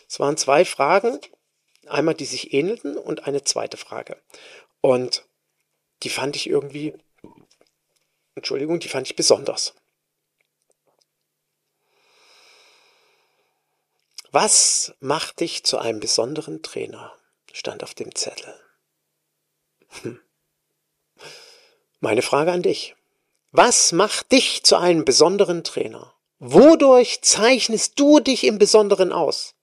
[0.07, 1.19] Es waren zwei Fragen,
[1.87, 4.17] einmal die sich ähnelten und eine zweite Frage.
[4.81, 5.25] Und
[6.03, 6.93] die fand ich irgendwie
[8.35, 9.73] Entschuldigung, die fand ich besonders.
[14.31, 17.15] Was macht dich zu einem besonderen Trainer?
[17.51, 18.53] stand auf dem Zettel.
[20.01, 20.19] Hm.
[21.99, 22.95] Meine Frage an dich.
[23.51, 26.15] Was macht dich zu einem besonderen Trainer?
[26.39, 29.53] Wodurch zeichnest du dich im Besonderen aus?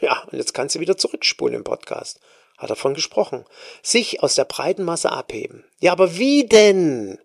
[0.00, 2.20] Ja, und jetzt kannst du wieder zurückspulen im Podcast.
[2.58, 3.46] Hat davon gesprochen.
[3.82, 5.64] Sich aus der breiten Masse abheben.
[5.80, 7.18] Ja, aber wie denn?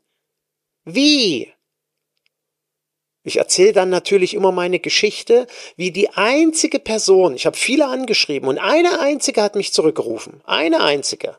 [0.96, 1.52] Wie?
[3.24, 8.48] Ich erzähle dann natürlich immer meine Geschichte, wie die einzige Person, ich habe viele angeschrieben
[8.48, 10.42] und eine einzige hat mich zurückgerufen.
[10.46, 11.38] Eine einzige.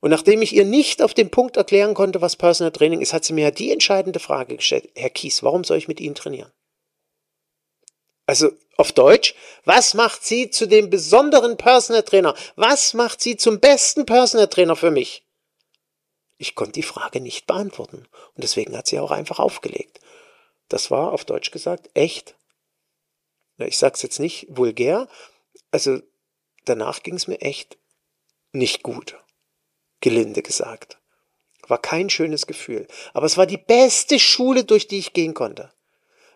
[0.00, 3.24] Und nachdem ich ihr nicht auf den Punkt erklären konnte, was Personal Training ist, hat
[3.24, 4.88] sie mir die entscheidende Frage gestellt.
[4.94, 6.52] Herr Kies, warum soll ich mit Ihnen trainieren?
[8.26, 9.34] Also auf Deutsch,
[9.64, 12.34] was macht Sie zu dem besonderen Personal Trainer?
[12.54, 15.25] Was macht Sie zum besten Personal Trainer für mich?
[16.38, 18.06] Ich konnte die Frage nicht beantworten.
[18.34, 20.00] Und deswegen hat sie auch einfach aufgelegt.
[20.68, 22.36] Das war auf Deutsch gesagt echt.
[23.58, 25.08] Ich sage es jetzt nicht vulgär.
[25.70, 26.00] Also
[26.64, 27.78] danach ging es mir echt
[28.52, 29.18] nicht gut.
[30.00, 30.98] Gelinde gesagt.
[31.68, 32.86] War kein schönes Gefühl.
[33.12, 35.72] Aber es war die beste Schule, durch die ich gehen konnte.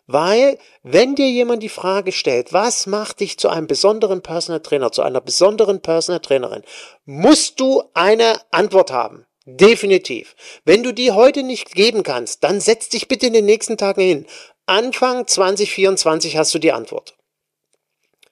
[0.07, 4.91] Weil, wenn dir jemand die Frage stellt, was macht dich zu einem besonderen Personal Trainer,
[4.91, 6.65] zu einer besonderen Personal Trainerin,
[7.05, 9.25] musst du eine Antwort haben.
[9.47, 10.37] Definitiv.
[10.65, 14.03] Wenn du die heute nicht geben kannst, dann setz dich bitte in den nächsten Tagen
[14.03, 14.27] hin.
[14.67, 17.17] Anfang 2024 hast du die Antwort.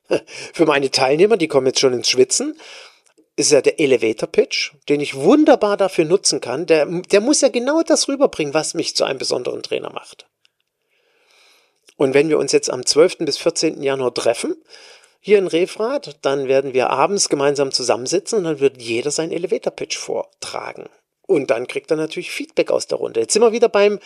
[0.53, 2.59] Für meine Teilnehmer, die kommen jetzt schon ins Schwitzen,
[3.37, 6.67] ist ja der Elevator Pitch, den ich wunderbar dafür nutzen kann.
[6.67, 10.27] Der, der muss ja genau das rüberbringen, was mich zu einem besonderen Trainer macht.
[11.97, 13.19] Und wenn wir uns jetzt am 12.
[13.19, 13.83] bis 14.
[13.83, 14.57] Januar treffen,
[15.21, 19.73] hier in Refrath, dann werden wir abends gemeinsam zusammensitzen und dann wird jeder seinen Elevator
[19.73, 20.89] Pitch vortragen.
[21.29, 23.21] Und dann kriegt er natürlich Feedback aus der Runde.
[23.21, 24.01] Jetzt sind wir wieder beim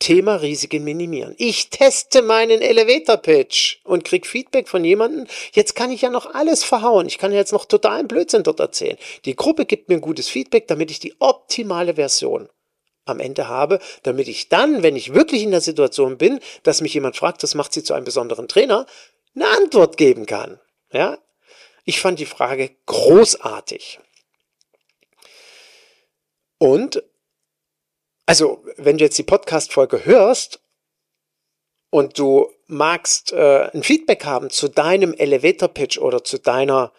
[0.00, 1.36] Thema Risiken minimieren.
[1.38, 5.28] Ich teste meinen Elevator Pitch und krieg Feedback von jemandem.
[5.52, 7.06] Jetzt kann ich ja noch alles verhauen.
[7.06, 8.98] Ich kann jetzt noch totalen Blödsinn dort erzählen.
[9.24, 12.48] Die Gruppe gibt mir ein gutes Feedback, damit ich die optimale Version
[13.04, 16.94] am Ende habe, damit ich dann, wenn ich wirklich in der Situation bin, dass mich
[16.94, 18.84] jemand fragt, das macht sie zu einem besonderen Trainer,
[19.36, 20.58] eine Antwort geben kann.
[20.92, 21.18] Ja?
[21.84, 24.00] Ich fand die Frage großartig.
[26.58, 27.02] Und,
[28.26, 30.60] also, wenn du jetzt die Podcast-Folge hörst
[31.90, 36.92] und du magst äh, ein Feedback haben zu deinem Elevator-Pitch oder zu deiner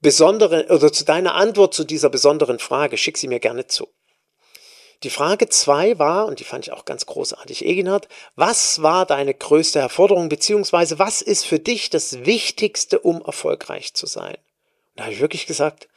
[0.00, 3.88] besonderen oder zu deiner Antwort zu dieser besonderen Frage, schick sie mir gerne zu.
[5.02, 9.34] Die Frage zwei war, und die fand ich auch ganz großartig, Eginhard, was war deine
[9.34, 14.36] größte Herforderung, beziehungsweise was ist für dich das Wichtigste, um erfolgreich zu sein?
[14.36, 15.88] Und da habe ich wirklich gesagt,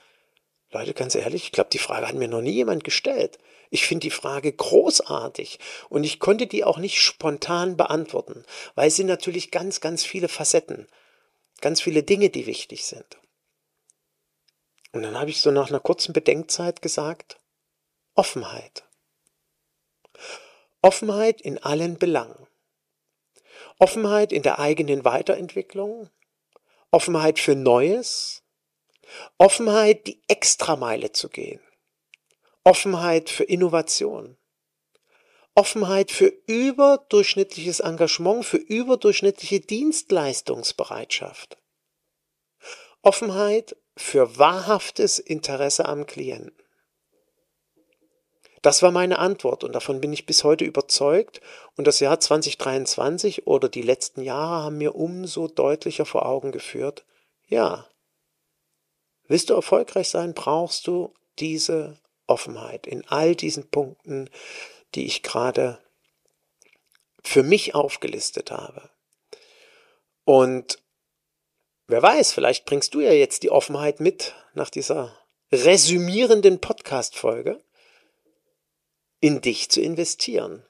[0.72, 3.40] Leute, ganz ehrlich, ich glaube, die Frage hat mir noch nie jemand gestellt.
[3.72, 5.60] Ich finde die Frage großartig
[5.90, 8.44] und ich konnte die auch nicht spontan beantworten,
[8.76, 10.88] weil es sind natürlich ganz, ganz viele Facetten,
[11.62, 13.18] ganz viele Dinge, die wichtig sind.
[14.92, 17.40] Und dann habe ich so nach einer kurzen Bedenkzeit gesagt,
[18.16, 18.84] Offenheit.
[20.82, 22.48] Offenheit in allen Belangen.
[23.78, 26.10] Offenheit in der eigenen Weiterentwicklung,
[26.92, 28.39] Offenheit für Neues,
[29.38, 31.62] Offenheit, die Extrameile zu gehen,
[32.64, 34.38] Offenheit für Innovation,
[35.56, 41.58] Offenheit für überdurchschnittliches Engagement, für überdurchschnittliche Dienstleistungsbereitschaft,
[43.02, 46.54] Offenheit für wahrhaftes Interesse am Klienten.
[48.62, 51.40] Das war meine Antwort und davon bin ich bis heute überzeugt.
[51.78, 57.06] Und das Jahr 2023 oder die letzten Jahre haben mir umso deutlicher vor Augen geführt,
[57.48, 57.88] ja,
[59.30, 64.30] willst du erfolgreich sein, brauchst du diese Offenheit in all diesen Punkten,
[64.96, 65.80] die ich gerade
[67.24, 68.90] für mich aufgelistet habe.
[70.26, 70.80] Und
[71.88, 75.18] wer weiß, vielleicht bringst du ja jetzt die Offenheit mit nach dieser
[75.52, 77.64] resümierenden Podcast-Folge
[79.20, 80.66] in dich zu investieren.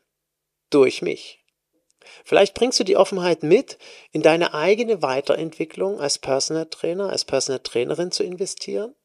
[0.70, 1.39] Durch mich.
[2.24, 3.78] Vielleicht bringst du die Offenheit mit,
[4.12, 8.96] in deine eigene Weiterentwicklung als Personal Trainer, als Personal Trainerin zu investieren,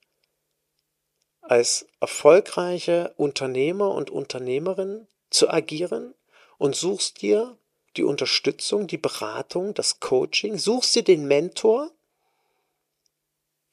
[1.41, 6.15] als erfolgreiche Unternehmer und Unternehmerin zu agieren?
[6.57, 7.59] Und suchst dir
[7.97, 11.91] die Unterstützung, die Beratung, das Coaching, suchst dir den Mentor,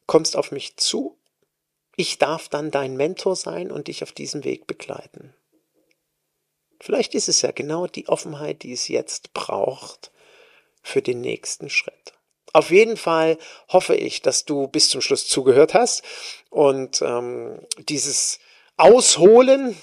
[0.07, 1.17] kommst auf mich zu,
[1.95, 5.33] ich darf dann dein Mentor sein und dich auf diesem Weg begleiten.
[6.81, 10.11] Vielleicht ist es ja genau die Offenheit, die es jetzt braucht
[10.81, 12.13] für den nächsten Schritt.
[12.53, 13.37] Auf jeden Fall
[13.69, 16.03] hoffe ich, dass du bis zum Schluss zugehört hast
[16.49, 18.39] und ähm, dieses
[18.77, 19.77] Ausholen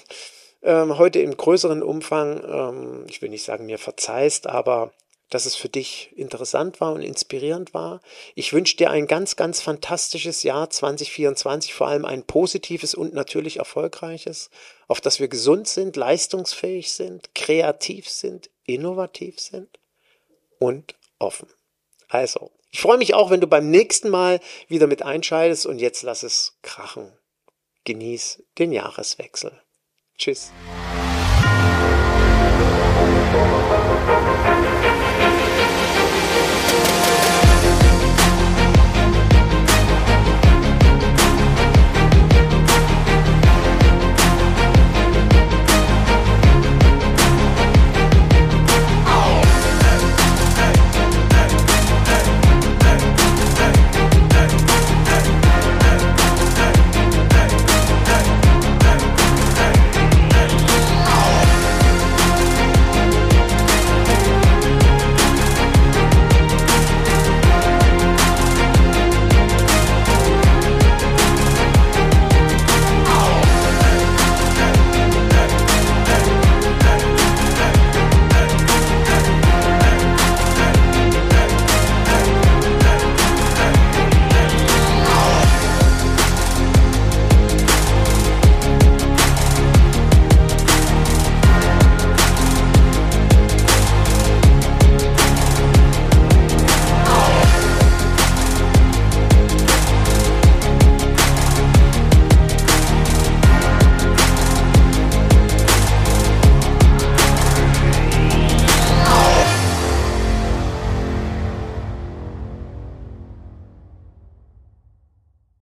[0.61, 4.91] ähm, heute im größeren Umfang, ähm, ich will nicht sagen, mir verzeihst, aber
[5.29, 8.01] dass es für dich interessant war und inspirierend war.
[8.35, 13.57] Ich wünsche dir ein ganz, ganz fantastisches Jahr 2024, vor allem ein positives und natürlich
[13.57, 14.49] erfolgreiches,
[14.87, 19.79] auf das wir gesund sind, leistungsfähig sind, kreativ sind, innovativ sind
[20.57, 21.47] und offen.
[22.07, 26.03] Also, ich freue mich auch, wenn du beim nächsten Mal wieder mit einschaltest und jetzt
[26.03, 27.11] lass es krachen.
[27.85, 29.51] Genieß den Jahreswechsel.
[30.17, 30.51] Tschüss.